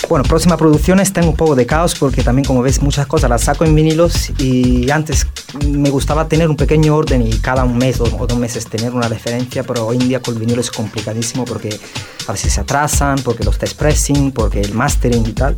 Bueno, 0.10 0.26
próximas 0.26 0.58
producciones 0.58 1.14
tengo 1.14 1.30
un 1.30 1.36
poco 1.36 1.56
de 1.56 1.66
caos 1.66 1.96
porque 1.96 2.22
también 2.22 2.46
como 2.46 2.62
ves 2.62 2.82
muchas 2.82 3.08
cosas 3.08 3.30
las 3.30 3.44
saco 3.44 3.66
en 3.66 3.74
vinilos 3.74 4.30
y 4.40 4.90
antes 4.90 5.28
me 5.66 5.90
gustaba 5.90 6.28
tener 6.28 6.50
un 6.50 6.58
pequeño 6.58 6.96
orden 6.96 7.22
y 7.22 7.32
cada 7.40 7.64
un 7.64 7.78
mes 7.78 8.00
o, 8.02 8.06
dos 8.06 8.38
meses 8.38 8.66
tener 8.66 8.94
una 8.94 9.08
referencia, 9.08 9.64
pero 9.64 9.88
hoy 9.88 9.98
en 9.98 10.10
día 10.10 10.22
con 10.22 10.36
el 10.42 10.60
es 10.60 10.72
complicadísimo 10.72 11.46
porque 11.46 11.80
a 12.28 12.32
veces 12.34 12.54
se 12.54 12.62
atrasan, 12.62 13.20
porque 13.20 13.44
los 13.44 13.58
test 13.58 13.78
pressing, 13.78 14.32
porque 14.32 14.62
el 14.62 14.74
mastering 14.74 15.26
y 15.26 15.34
tal. 15.34 15.56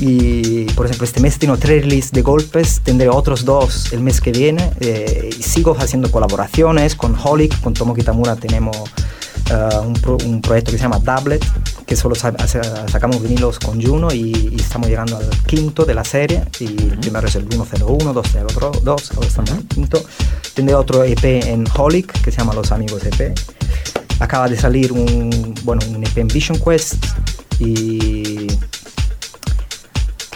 Y 0.00 0.64
por 0.72 0.86
ejemplo 0.86 1.04
este 1.04 1.20
mes 1.20 1.38
tengo 1.38 1.56
tres 1.56 1.82
releases 1.82 2.12
de 2.12 2.22
golpes, 2.22 2.80
tendré 2.82 3.08
otros 3.08 3.44
dos 3.44 3.92
el 3.92 4.00
mes 4.00 4.20
que 4.20 4.32
viene 4.32 4.72
eh, 4.80 5.30
y 5.38 5.42
sigo 5.42 5.76
haciendo 5.78 6.10
colaboraciones 6.10 6.94
con 6.94 7.16
Holic, 7.16 7.60
con 7.60 7.72
Tomo 7.72 7.94
Kitamura 7.94 8.36
tenemos 8.36 8.76
uh, 8.76 9.80
un, 9.80 9.96
un, 10.24 10.40
proyecto 10.40 10.72
que 10.72 10.78
se 10.78 10.82
llama 10.82 10.98
Doublet, 10.98 11.44
que 11.86 11.94
solo 11.94 12.14
sa 12.14 12.34
sacamos 12.88 13.22
vinilos 13.22 13.58
con 13.58 13.80
Juno 13.80 14.12
y, 14.12 14.50
y, 14.52 14.56
estamos 14.60 14.88
llegando 14.88 15.16
al 15.16 15.28
quinto 15.46 15.84
de 15.84 15.94
la 15.94 16.04
serie. 16.04 16.42
Y 16.58 16.66
el 16.66 16.98
primero 16.98 17.28
es 17.28 17.36
el 17.36 17.48
101, 17.48 18.12
202, 18.12 19.12
ahora 19.12 19.26
estamos 19.26 19.50
en 19.50 19.56
el 19.56 19.66
quinto. 19.66 20.02
Tendré 20.54 20.74
otro 20.74 21.04
EP 21.04 21.24
en 21.24 21.64
Holic 21.76 22.12
que 22.22 22.32
se 22.32 22.38
llama 22.38 22.54
Los 22.54 22.72
Amigos 22.72 23.04
EP. 23.04 23.38
Acaba 24.18 24.48
de 24.48 24.56
salir 24.56 24.92
un, 24.92 25.54
bueno, 25.62 25.82
un 25.88 26.02
EP 26.02 26.18
en 26.18 26.28
Vision 26.28 26.58
Quest 26.58 26.94
y 27.60 28.48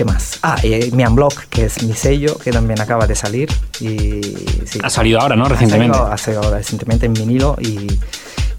¿Qué 0.00 0.04
más? 0.06 0.38
Ah, 0.42 0.56
y 0.62 0.90
mi 0.92 1.04
Unblock, 1.04 1.44
que 1.50 1.66
es 1.66 1.82
mi 1.82 1.92
sello, 1.92 2.38
que 2.38 2.50
también 2.52 2.80
acaba 2.80 3.06
de 3.06 3.14
salir. 3.14 3.50
Y, 3.80 4.22
sí. 4.64 4.78
Ha 4.82 4.88
salido 4.88 5.20
ahora, 5.20 5.36
¿no? 5.36 5.44
Recientemente. 5.46 5.94
Ha 5.94 6.00
salido, 6.00 6.12
ha 6.14 6.16
salido 6.16 6.56
recientemente 6.56 7.04
en 7.04 7.12
vinilo 7.12 7.54
y 7.60 7.86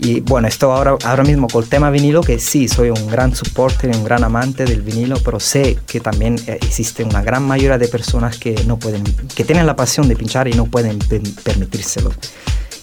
y 0.04 0.20
bueno, 0.22 0.48
esto 0.48 0.72
ahora, 0.72 0.98
ahora 1.06 1.24
mismo 1.24 1.48
con 1.48 1.64
el 1.64 1.70
tema 1.70 1.92
vinilo, 1.92 2.22
que 2.22 2.40
sí, 2.40 2.68
soy 2.68 2.90
un 2.90 3.08
gran 3.08 3.36
supporter 3.36 3.92
y 3.94 3.96
un 3.96 4.04
gran 4.04 4.24
amante 4.24 4.66
del 4.66 4.82
vinilo, 4.82 5.18
pero 5.24 5.40
sé 5.40 5.78
que 5.86 6.00
también 6.00 6.38
eh, 6.48 6.58
existe 6.60 7.04
una 7.04 7.22
gran 7.22 7.44
mayoría 7.44 7.78
de 7.78 7.88
personas 7.88 8.40
que, 8.40 8.56
no 8.66 8.80
pueden, 8.80 9.04
que 9.36 9.44
tienen 9.44 9.68
la 9.68 9.76
pasión 9.76 10.08
de 10.08 10.16
pinchar 10.16 10.48
y 10.48 10.54
no 10.54 10.66
pueden 10.66 10.98
permitírselo. 10.98 12.12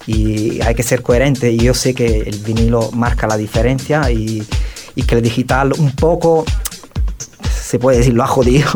Y 0.07 0.63
hay 0.63 0.77
que 0.77 0.85
ser 0.85 1.03
coherente 1.03 1.51
y 1.51 1.59
yo 1.59 1.75
sé 1.75 1.93
que 1.93 2.21
el 2.21 2.39
vinilo 2.39 2.93
marca 2.93 3.27
la 3.27 3.37
diferencia 3.37 4.09
y, 4.13 4.47
y 4.95 5.03
que 5.03 5.17
el 5.17 5.23
digital 5.23 5.73
un 5.77 5.91
poco, 5.91 6.45
se 7.69 7.79
puede 7.79 7.99
decir, 7.99 8.15
lo 8.15 8.23
ha 8.23 8.27
jodido. 8.27 8.67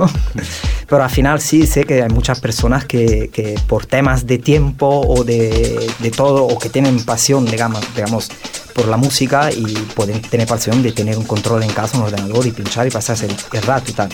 pero 0.87 1.03
al 1.03 1.09
final 1.09 1.41
sí 1.41 1.67
sé 1.67 1.85
que 1.85 2.03
hay 2.03 2.11
muchas 2.11 2.41
personas 2.41 2.85
que, 2.85 3.31
que 3.33 3.59
por 3.67 3.87
temas 3.87 4.27
de 4.27 4.37
tiempo 4.37 4.87
o 4.87 5.25
de, 5.25 5.91
de, 5.99 6.11
todo, 6.11 6.45
o 6.45 6.59
que 6.59 6.69
tienen 6.69 7.03
pasión, 7.03 7.47
digamos, 7.47 7.81
digamos, 7.97 8.29
por 8.75 8.89
la 8.89 8.99
música 8.99 9.51
y 9.51 9.65
pueden 9.95 10.21
tener 10.21 10.47
pasión 10.47 10.83
de 10.83 10.93
tener 10.93 11.17
un 11.17 11.25
control 11.25 11.63
en 11.63 11.71
casa, 11.71 11.97
un 11.97 12.05
ordenador 12.05 12.47
y 12.47 12.51
pinchar 12.51 12.87
y 12.87 12.91
pasarse 12.91 13.25
el, 13.25 13.37
el 13.55 13.63
rato 13.63 13.91
y 13.91 13.95
tal. 13.95 14.11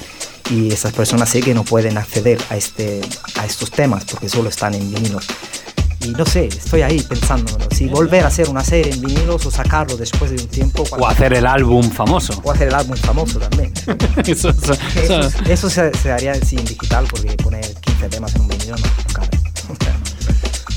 Y 0.50 0.72
esas 0.72 0.92
personas 0.92 1.28
sé 1.28 1.40
que 1.40 1.54
no 1.54 1.64
pueden 1.64 1.98
acceder 1.98 2.38
a, 2.48 2.56
este, 2.56 3.00
a 3.34 3.46
estos 3.46 3.72
temas 3.72 4.04
porque 4.04 4.28
solo 4.28 4.48
están 4.48 4.74
en 4.74 4.94
vinilos. 4.94 5.26
Y 6.00 6.10
no 6.10 6.24
sé, 6.24 6.46
estoy 6.46 6.82
ahí 6.82 7.00
pensando, 7.02 7.58
si 7.74 7.86
volver 7.86 8.24
a 8.24 8.28
hacer 8.28 8.48
una 8.48 8.62
serie 8.62 8.92
en 8.92 9.00
vinilos 9.00 9.44
o 9.46 9.50
sacarlo 9.50 9.96
después 9.96 10.30
de 10.30 10.40
un 10.40 10.48
tiempo. 10.48 10.84
O 10.96 11.06
hacer 11.06 11.32
el 11.32 11.46
álbum 11.46 11.90
famoso. 11.90 12.40
O 12.44 12.52
hacer 12.52 12.68
el 12.68 12.74
álbum 12.74 12.96
famoso 12.96 13.38
también. 13.38 13.72
eso, 14.26 14.50
eso, 14.50 14.74
eso, 14.94 15.20
eso 15.48 15.70
se, 15.70 15.92
se, 15.94 16.12
haría 16.12 16.34
sí, 16.34 16.56
en 16.56 16.64
digital 16.64 17.06
porque 17.10 17.32
poner 17.36 17.74
15 17.74 18.08
temas 18.08 18.34
en 18.36 18.42
un 18.42 18.48
vinilo 18.48 18.76
no, 18.76 18.86
no 18.86 19.14
cabe. 19.14 19.28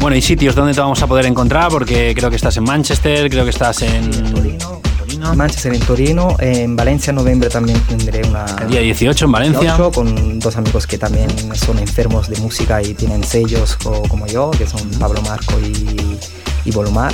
Bueno, 0.02 0.18
y 0.18 0.22
sitios 0.24 0.56
donde 0.56 0.74
te 0.74 0.82
vamos 0.82 1.00
a 1.04 1.06
poder 1.06 1.28
encontrar, 1.28 1.70
porque 1.70 2.16
creo 2.16 2.32
que 2.32 2.36
estás 2.36 2.58
en 2.58 2.64
Manchester, 2.64 3.30
creo 3.30 3.44
que 3.44 3.52
estás 3.52 3.84
en. 3.84 4.10
Torino, 4.34 4.82
Torino. 4.98 5.36
Manchester, 5.36 5.76
en 5.76 5.80
Torino. 5.82 6.36
En 6.40 6.76
Valencia, 6.76 7.12
en 7.12 7.18
noviembre 7.18 7.50
también 7.50 7.80
tendré 7.82 8.28
una. 8.28 8.46
El 8.64 8.70
día 8.70 8.80
18 8.80 9.26
en 9.26 9.32
Valencia. 9.32 9.78
18, 9.78 9.92
con 9.92 10.40
dos 10.40 10.58
amigos 10.58 10.88
que 10.88 10.98
también 10.98 11.30
son 11.56 11.78
enfermos 11.78 12.30
de 12.30 12.38
música 12.38 12.82
y 12.82 12.96
tienen 12.96 13.24
sellos 13.24 13.76
como 13.76 14.26
yo, 14.26 14.50
que 14.50 14.66
son 14.66 14.90
Pablo 15.00 15.22
Marco 15.22 15.54
y, 15.60 16.18
y 16.66 16.72
Volumar 16.72 17.14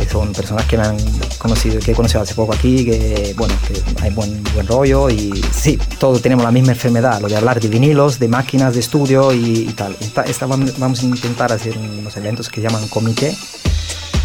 que 0.00 0.08
son 0.08 0.32
personas 0.32 0.64
que 0.66 0.76
me 0.76 0.84
han 0.84 0.96
conocido, 1.38 1.78
que 1.80 1.92
he 1.92 1.94
conocido 1.94 2.22
hace 2.22 2.34
poco 2.34 2.54
aquí, 2.54 2.84
que 2.84 3.34
bueno, 3.36 3.54
que 3.66 4.02
hay 4.02 4.10
buen, 4.10 4.42
buen 4.54 4.66
rollo 4.66 5.10
y 5.10 5.44
sí, 5.52 5.78
todos 5.98 6.22
tenemos 6.22 6.44
la 6.44 6.50
misma 6.50 6.72
enfermedad, 6.72 7.20
lo 7.20 7.28
de 7.28 7.36
hablar 7.36 7.60
de 7.60 7.68
vinilos, 7.68 8.18
de 8.18 8.28
máquinas 8.28 8.74
de 8.74 8.80
estudio 8.80 9.32
y, 9.32 9.68
y 9.68 9.72
tal. 9.74 9.96
Esta, 10.00 10.22
esta, 10.22 10.46
vamos 10.46 11.02
a 11.02 11.06
intentar 11.06 11.52
hacer 11.52 11.76
unos 11.76 12.16
eventos 12.16 12.48
que 12.48 12.60
llaman 12.60 12.88
comité 12.88 13.36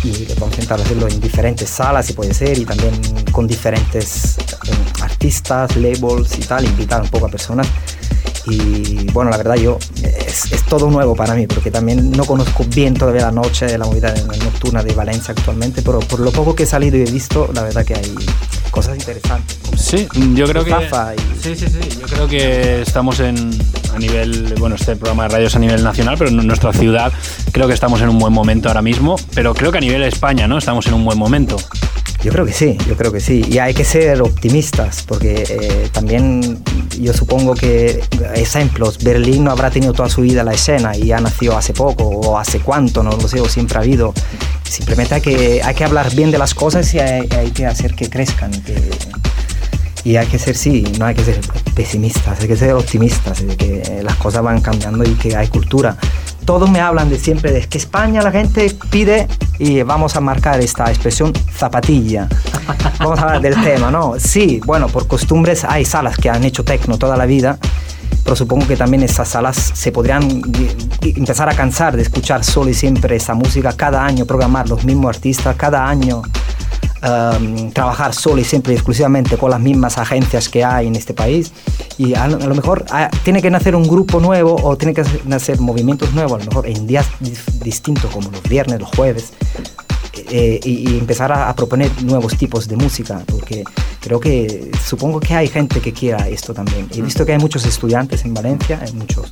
y 0.03 0.25
vamos 0.39 0.51
a 0.51 0.55
intentar 0.55 0.79
hacerlo 0.79 1.07
en 1.07 1.19
diferentes 1.19 1.69
salas 1.69 2.05
si 2.05 2.13
puede 2.13 2.33
ser 2.33 2.57
y 2.57 2.65
también 2.65 2.93
con 3.31 3.47
diferentes 3.47 4.37
um, 4.69 5.03
artistas, 5.03 5.75
labels 5.75 6.37
y 6.37 6.41
tal, 6.41 6.63
invitar 6.65 7.01
un 7.01 7.09
poco 7.09 7.25
a 7.25 7.29
personas 7.29 7.67
y 8.47 9.09
bueno, 9.11 9.31
la 9.31 9.37
verdad 9.37 9.55
yo 9.55 9.77
es, 10.03 10.51
es, 10.51 10.63
todo 10.63 10.89
nuevo 10.89 11.15
para 11.15 11.33
mí 11.35 11.47
porque 11.47 11.71
también 11.71 12.11
no 12.11 12.25
conozco 12.25 12.65
bien 12.65 12.93
todavía 12.93 13.23
la 13.23 13.31
noche, 13.31 13.65
de 13.65 13.77
la 13.77 13.85
movida 13.85 14.13
nocturna 14.43 14.83
de 14.83 14.93
Valencia 14.93 15.33
actualmente, 15.37 15.81
pero 15.81 15.99
por 15.99 16.19
lo 16.19 16.31
poco 16.31 16.55
que 16.55 16.63
he 16.63 16.65
salido 16.65 16.97
y 16.97 17.01
he 17.01 17.11
visto, 17.11 17.49
la 17.53 17.63
verdad 17.63 17.85
que 17.85 17.95
hay 17.95 18.15
cosas 18.71 18.97
interesantes. 18.97 19.57
Sí, 19.77 20.07
yo 20.33 20.45
creo 20.45 20.63
que 20.63 20.71
y... 20.71 21.41
sí, 21.41 21.55
sí, 21.55 21.67
sí, 21.67 21.99
yo 21.99 22.07
creo 22.07 22.27
que 22.27 22.81
estamos 22.81 23.19
en 23.19 23.57
a 23.93 23.99
nivel, 23.99 24.55
bueno, 24.59 24.75
este 24.75 24.95
programa 24.95 25.23
de 25.23 25.29
radio 25.29 25.47
es 25.47 25.55
a 25.55 25.59
nivel 25.59 25.83
nacional, 25.83 26.15
pero 26.17 26.29
en 26.29 26.45
nuestra 26.45 26.73
ciudad 26.73 27.13
creo 27.51 27.67
que 27.67 27.73
estamos 27.73 28.01
en 28.01 28.09
un 28.09 28.19
buen 28.19 28.33
momento 28.33 28.67
ahora 28.67 28.81
mismo, 28.81 29.15
pero 29.33 29.53
creo 29.53 29.71
que 29.71 29.77
a 29.77 29.81
nivel 29.81 30.01
de 30.01 30.09
España, 30.09 30.47
¿no? 30.47 30.57
Estamos 30.57 30.85
en 30.87 30.93
un 30.93 31.05
buen 31.05 31.17
momento. 31.17 31.57
Yo 32.25 32.31
creo 32.31 32.43
que 32.43 32.53
sí, 32.53 32.75
yo 32.87 32.97
creo 32.97 33.11
que 33.11 33.19
sí. 33.19 33.45
Y 33.47 33.59
hay 33.59 33.75
que 33.75 33.85
ser 33.85 34.19
optimistas, 34.23 35.03
porque 35.07 35.43
eh, 35.47 35.89
también 35.91 36.57
yo 36.99 37.13
supongo 37.13 37.53
que, 37.53 38.03
ejemplos, 38.33 38.97
Berlín 39.03 39.43
no 39.43 39.51
habrá 39.51 39.69
tenido 39.69 39.93
toda 39.93 40.09
su 40.09 40.21
vida 40.21 40.43
la 40.43 40.53
escena 40.53 40.97
y 40.97 41.11
ha 41.11 41.19
nacido 41.19 41.55
hace 41.55 41.73
poco, 41.73 42.05
o 42.05 42.39
hace 42.39 42.61
cuánto, 42.61 43.03
no 43.03 43.11
lo 43.11 43.27
sé, 43.27 43.39
o 43.41 43.47
siempre 43.47 43.77
ha 43.77 43.81
habido. 43.81 44.11
Simplemente 44.67 45.13
hay 45.13 45.21
que, 45.21 45.61
hay 45.63 45.75
que 45.75 45.83
hablar 45.83 46.15
bien 46.15 46.31
de 46.31 46.39
las 46.39 46.55
cosas 46.55 46.91
y 46.95 46.99
hay, 46.99 47.27
que 47.53 47.67
hacer 47.67 47.93
que 47.93 48.09
crezcan. 48.09 48.49
Y 50.03 50.15
hay 50.15 50.25
que 50.25 50.39
ser, 50.39 50.57
sí, 50.57 50.83
no 50.97 51.05
hay 51.05 51.13
que 51.13 51.23
ser 51.23 51.39
pesimistas, 51.75 52.39
hay 52.39 52.47
que 52.47 52.57
ser 52.57 52.73
optimistas, 52.73 53.45
de 53.45 53.55
que 53.55 54.01
las 54.01 54.15
cosas 54.15 54.41
van 54.41 54.61
cambiando 54.61 55.03
y 55.03 55.13
que 55.13 55.35
hay 55.35 55.47
cultura 55.47 55.95
todos 56.45 56.69
me 56.69 56.79
hablan 56.79 57.09
de 57.09 57.17
siempre 57.17 57.51
de 57.51 57.61
que 57.67 57.77
España 57.77 58.21
la 58.21 58.31
gente 58.31 58.73
pide 58.89 59.27
y 59.57 59.81
vamos 59.81 60.15
a 60.15 60.21
marcar 60.21 60.59
esta 60.59 60.85
expresión 60.89 61.33
zapatilla. 61.51 62.29
Vamos 62.99 63.19
a 63.19 63.23
hablar 63.23 63.41
del 63.41 63.61
tema, 63.61 63.89
¿no? 63.89 64.13
Sí, 64.19 64.61
bueno, 64.65 64.87
por 64.87 65.07
costumbres 65.07 65.63
hay 65.63 65.85
salas 65.85 66.17
que 66.17 66.29
han 66.29 66.43
hecho 66.43 66.63
tecno 66.63 66.97
toda 66.97 67.17
la 67.17 67.25
vida, 67.25 67.57
pero 68.23 68.35
supongo 68.35 68.67
que 68.67 68.77
también 68.77 69.03
esas 69.03 69.27
salas 69.27 69.71
se 69.73 69.91
podrían 69.91 70.41
empezar 71.01 71.49
a 71.49 71.55
cansar 71.55 71.95
de 71.95 72.03
escuchar 72.03 72.43
solo 72.43 72.69
y 72.69 72.73
siempre 72.73 73.15
esa 73.15 73.33
música, 73.33 73.73
cada 73.73 74.05
año 74.05 74.25
programar 74.25 74.69
los 74.69 74.85
mismos 74.85 75.15
artistas, 75.15 75.55
cada 75.55 75.87
año 75.87 76.21
um, 77.05 77.71
trabajar 77.71 78.13
solo 78.13 78.41
y 78.41 78.43
siempre 78.43 78.73
y 78.73 78.75
exclusivamente 78.75 79.37
con 79.37 79.51
las 79.51 79.59
mismas 79.59 79.97
agencias 79.97 80.49
que 80.49 80.63
hay 80.63 80.87
en 80.87 80.95
este 80.95 81.13
país. 81.13 81.51
Y 81.97 82.13
a 82.15 82.27
lo, 82.27 82.37
a 82.37 82.47
lo 82.47 82.55
mejor 82.55 82.85
a, 82.89 83.09
tiene 83.23 83.41
que 83.41 83.49
nacer 83.49 83.75
un 83.75 83.87
grupo 83.87 84.19
nuevo 84.19 84.55
o 84.61 84.77
tiene 84.77 84.93
que 84.93 85.03
nacer 85.25 85.59
movimientos 85.59 86.13
nuevos, 86.13 86.41
a 86.41 86.45
lo 86.45 86.49
mejor 86.49 86.67
en 86.67 86.87
días 86.87 87.07
distintos 87.61 88.11
como 88.11 88.29
los 88.31 88.43
viernes, 88.43 88.79
los 88.79 88.89
jueves. 88.89 89.33
Eh, 90.29 90.61
y, 90.63 90.89
y, 90.89 90.97
empezar 90.97 91.29
a, 91.33 91.49
a, 91.49 91.55
proponer 91.55 91.91
nuevos 92.03 92.37
tipos 92.37 92.69
de 92.69 92.77
música, 92.77 93.21
porque 93.27 93.65
creo 93.99 94.17
que 94.17 94.71
supongo 94.83 95.19
que 95.19 95.33
hay 95.33 95.49
gente 95.49 95.81
que 95.81 95.91
quiera 95.91 96.29
esto 96.29 96.53
también. 96.53 96.87
He 96.95 97.01
visto 97.01 97.25
que 97.25 97.33
hay 97.33 97.37
muchos 97.37 97.65
estudiantes 97.65 98.23
en 98.23 98.33
Valencia, 98.33 98.79
hay 98.81 98.93
muchos 98.93 99.29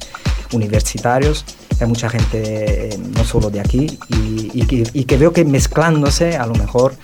universitarios, 0.51 1.45
hay 1.79 1.87
mucha 1.87 2.09
gente 2.09 2.89
eh, 2.93 2.97
no 2.97 3.23
solo 3.23 3.49
de 3.49 3.61
aquí, 3.61 3.97
y, 4.09 4.51
y, 4.53 4.83
y 4.93 5.05
que 5.05 5.17
veo 5.17 5.31
que 5.31 5.45
mezclándose 5.45 6.35
a 6.35 6.45
lo 6.45 6.53
mejor 6.55 6.95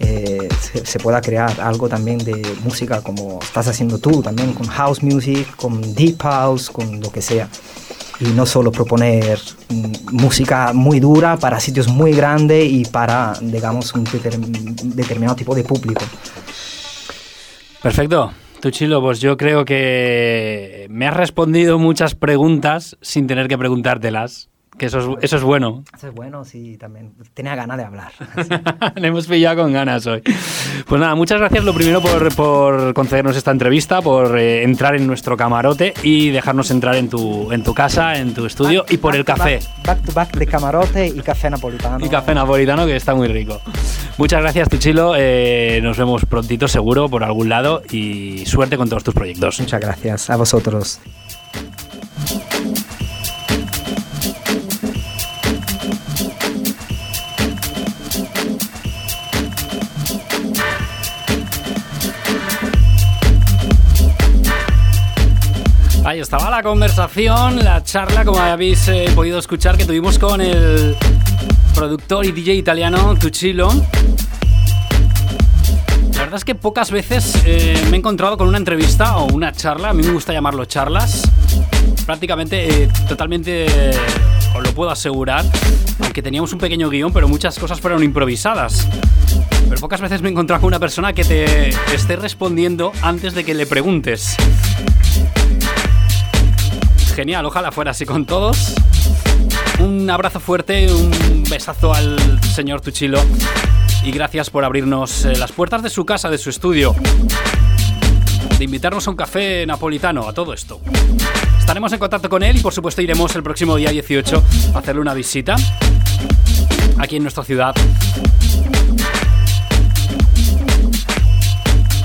eh, 0.00 0.48
se, 0.84 0.98
pueda 0.98 1.20
crear 1.20 1.60
algo 1.60 1.88
también 1.88 2.18
de 2.18 2.42
música 2.62 3.00
como 3.02 3.38
estás 3.42 3.68
haciendo 3.68 3.98
tú, 3.98 4.22
también 4.22 4.52
con 4.52 4.66
house 4.66 5.02
music, 5.02 5.54
con 5.56 5.94
deep 5.94 6.20
house, 6.22 6.70
con 6.70 7.00
lo 7.00 7.10
que 7.10 7.22
sea. 7.22 7.48
Y 8.20 8.26
no 8.26 8.46
solo 8.46 8.70
proponer 8.70 9.38
mm, 9.68 9.92
música 10.12 10.72
muy 10.72 11.00
dura 11.00 11.36
para 11.36 11.60
sitios 11.60 11.88
muy 11.88 12.12
grandes 12.12 12.70
y 12.70 12.84
para, 12.84 13.34
digamos, 13.40 13.92
un 13.94 14.04
determinado 14.04 15.36
tipo 15.36 15.54
de 15.54 15.64
público. 15.64 16.04
Perfecto. 17.82 18.32
Tuchilo, 18.60 19.02
pues 19.02 19.20
yo 19.20 19.36
creo 19.36 19.66
que 19.66 20.86
me 20.88 21.06
has 21.06 21.14
respondido 21.14 21.78
muchas 21.78 22.14
preguntas 22.14 22.96
sin 23.02 23.26
tener 23.26 23.46
que 23.46 23.58
preguntártelas. 23.58 24.48
Que 24.78 24.86
eso 24.86 24.98
es, 24.98 25.24
eso 25.24 25.36
es 25.36 25.42
bueno. 25.42 25.84
Eso 25.96 26.08
es 26.08 26.14
bueno, 26.14 26.44
sí, 26.44 26.76
también. 26.76 27.12
Tenía 27.32 27.54
ganas 27.54 27.76
de 27.76 27.84
hablar. 27.84 28.12
Le 28.96 29.08
hemos 29.08 29.26
pillado 29.26 29.62
con 29.62 29.72
ganas 29.72 30.06
hoy. 30.06 30.22
Pues 30.86 31.00
nada, 31.00 31.14
muchas 31.14 31.38
gracias 31.38 31.64
lo 31.64 31.72
primero 31.72 32.00
por, 32.00 32.34
por 32.34 32.94
concedernos 32.94 33.36
esta 33.36 33.52
entrevista, 33.52 34.02
por 34.02 34.36
eh, 34.38 34.64
entrar 34.64 34.96
en 34.96 35.06
nuestro 35.06 35.36
camarote 35.36 35.94
y 36.02 36.30
dejarnos 36.30 36.70
entrar 36.70 36.96
en 36.96 37.08
tu, 37.08 37.52
en 37.52 37.62
tu 37.62 37.72
casa, 37.72 38.18
en 38.18 38.34
tu 38.34 38.46
estudio 38.46 38.84
y 38.88 38.96
por 38.96 39.14
el 39.14 39.24
café. 39.24 39.60
Back, 39.84 40.02
to 40.02 40.12
back 40.12 40.36
de 40.36 40.46
camarote 40.46 41.06
y 41.06 41.20
café 41.20 41.50
napolitano. 41.50 42.04
Y 42.04 42.08
café 42.08 42.34
napolitano 42.34 42.86
que 42.86 42.96
está 42.96 43.14
muy 43.14 43.28
rico. 43.28 43.60
Muchas 44.18 44.40
gracias, 44.40 44.68
Tuchilo. 44.68 45.14
Eh, 45.16 45.80
nos 45.82 45.96
vemos 45.96 46.24
prontito, 46.26 46.66
seguro, 46.68 47.08
por 47.08 47.22
algún 47.22 47.48
lado 47.48 47.82
y 47.90 48.44
suerte 48.46 48.76
con 48.76 48.88
todos 48.88 49.04
tus 49.04 49.14
proyectos. 49.14 49.60
Muchas 49.60 49.80
gracias. 49.80 50.30
A 50.30 50.36
vosotros. 50.36 51.00
Estaba 66.24 66.48
la 66.48 66.62
conversación, 66.62 67.62
la 67.62 67.82
charla, 67.84 68.24
como 68.24 68.38
habéis 68.38 68.88
eh, 68.88 69.10
podido 69.14 69.38
escuchar, 69.38 69.76
que 69.76 69.84
tuvimos 69.84 70.18
con 70.18 70.40
el 70.40 70.96
productor 71.74 72.24
y 72.24 72.32
DJ 72.32 72.54
italiano 72.54 73.14
Tuchilo. 73.14 73.68
La 76.14 76.20
verdad 76.20 76.36
es 76.36 76.44
que 76.46 76.54
pocas 76.54 76.90
veces 76.90 77.42
eh, 77.44 77.78
me 77.90 77.96
he 77.96 77.98
encontrado 77.98 78.38
con 78.38 78.48
una 78.48 78.56
entrevista 78.56 79.18
o 79.18 79.34
una 79.34 79.52
charla, 79.52 79.90
a 79.90 79.92
mí 79.92 80.02
me 80.02 80.12
gusta 80.12 80.32
llamarlo 80.32 80.64
charlas, 80.64 81.30
prácticamente 82.06 82.84
eh, 82.84 82.88
totalmente, 83.06 83.66
os 84.56 84.62
lo 84.62 84.72
puedo 84.72 84.90
asegurar, 84.90 85.44
aunque 86.02 86.22
teníamos 86.22 86.54
un 86.54 86.58
pequeño 86.58 86.88
guion, 86.88 87.12
pero 87.12 87.28
muchas 87.28 87.58
cosas 87.58 87.82
fueron 87.82 88.02
improvisadas. 88.02 88.88
Pero 89.68 89.78
pocas 89.78 90.00
veces 90.00 90.22
me 90.22 90.28
he 90.28 90.32
encontrado 90.32 90.62
con 90.62 90.68
una 90.68 90.80
persona 90.80 91.12
que 91.12 91.24
te 91.24 91.68
esté 91.94 92.16
respondiendo 92.16 92.92
antes 93.02 93.34
de 93.34 93.44
que 93.44 93.52
le 93.52 93.66
preguntes 93.66 94.38
genial, 97.14 97.46
ojalá 97.46 97.70
fuera 97.70 97.92
así 97.92 98.04
con 98.04 98.26
todos. 98.26 98.74
Un 99.78 100.10
abrazo 100.10 100.40
fuerte, 100.40 100.92
un 100.92 101.44
besazo 101.48 101.94
al 101.94 102.40
señor 102.42 102.80
Tuchilo 102.80 103.20
y 104.04 104.10
gracias 104.10 104.50
por 104.50 104.64
abrirnos 104.64 105.24
eh, 105.24 105.36
las 105.36 105.52
puertas 105.52 105.82
de 105.82 105.90
su 105.90 106.04
casa, 106.04 106.28
de 106.28 106.38
su 106.38 106.50
estudio, 106.50 106.94
de 108.58 108.64
invitarnos 108.64 109.06
a 109.06 109.10
un 109.10 109.16
café 109.16 109.64
napolitano, 109.64 110.28
a 110.28 110.32
todo 110.32 110.52
esto. 110.52 110.80
Estaremos 111.58 111.92
en 111.92 111.98
contacto 111.98 112.28
con 112.28 112.42
él 112.42 112.56
y 112.56 112.60
por 112.60 112.72
supuesto 112.72 113.00
iremos 113.00 113.34
el 113.36 113.42
próximo 113.42 113.76
día 113.76 113.90
18 113.90 114.42
a 114.74 114.78
hacerle 114.78 115.00
una 115.00 115.14
visita 115.14 115.56
aquí 116.98 117.16
en 117.16 117.22
nuestra 117.22 117.44
ciudad. 117.44 117.74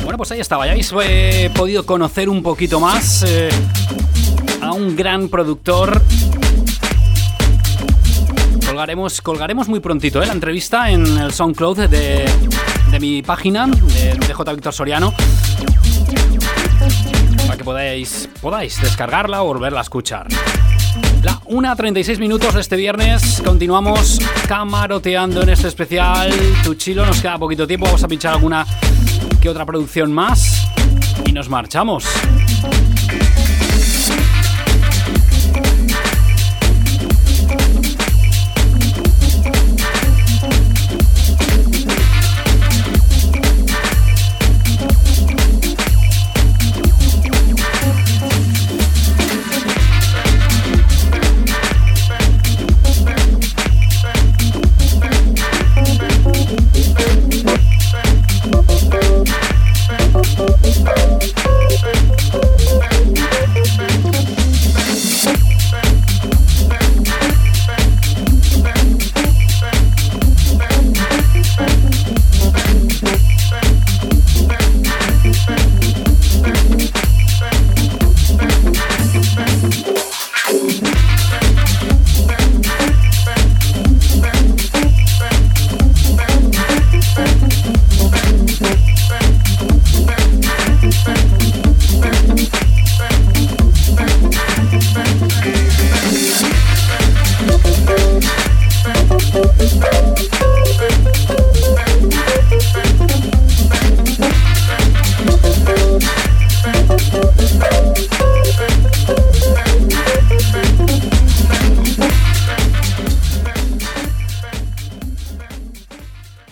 Bueno, 0.04 0.18
pues 0.18 0.32
ahí 0.32 0.40
estaba, 0.40 0.66
ya 0.66 0.72
habéis 0.72 0.94
eh, 1.04 1.52
podido 1.54 1.86
conocer 1.86 2.30
un 2.30 2.42
poquito 2.42 2.80
más 2.80 3.24
eh, 3.28 3.50
un 4.80 4.96
gran 4.96 5.28
productor. 5.30 6.02
Colgaremos, 8.66 9.22
colgaremos 9.22 9.68
muy 9.68 9.80
prontito 9.80 10.22
¿eh? 10.22 10.26
la 10.26 10.34
entrevista 10.34 10.90
en 10.90 11.06
el 11.18 11.34
SoundCloud 11.34 11.88
de, 11.88 12.30
de 12.92 13.00
mi 13.00 13.22
página, 13.22 13.68
de, 13.68 14.16
de 14.16 14.34
J. 14.34 14.54
Víctor 14.54 14.74
Soriano, 14.74 15.14
para 17.46 17.58
que 17.58 17.64
podáis, 17.64 18.30
podáis 18.42 18.82
descargarla 18.82 19.44
o 19.44 19.48
volverla 19.48 19.80
a 19.80 19.84
escuchar. 19.84 20.28
La 21.24 21.40
1.36 21.42 22.18
minutos 22.20 22.54
de 22.54 22.62
este 22.62 22.78
viernes. 22.78 23.42
Continuamos 23.44 24.20
camaroteando 24.48 25.42
en 25.44 25.50
este 25.50 25.68
especial. 25.68 26.32
Tuchilo, 26.64 27.06
nos 27.06 27.22
queda 27.22 27.38
poquito 27.38 27.68
tiempo. 27.68 27.86
Vamos 27.86 28.04
a 28.04 28.08
pinchar 28.08 28.34
alguna 28.34 28.66
que 29.42 29.50
otra 29.50 29.66
producción 29.66 30.14
más. 30.14 30.68
Y 31.26 31.34
nos 31.34 31.50
marchamos. 31.50 32.06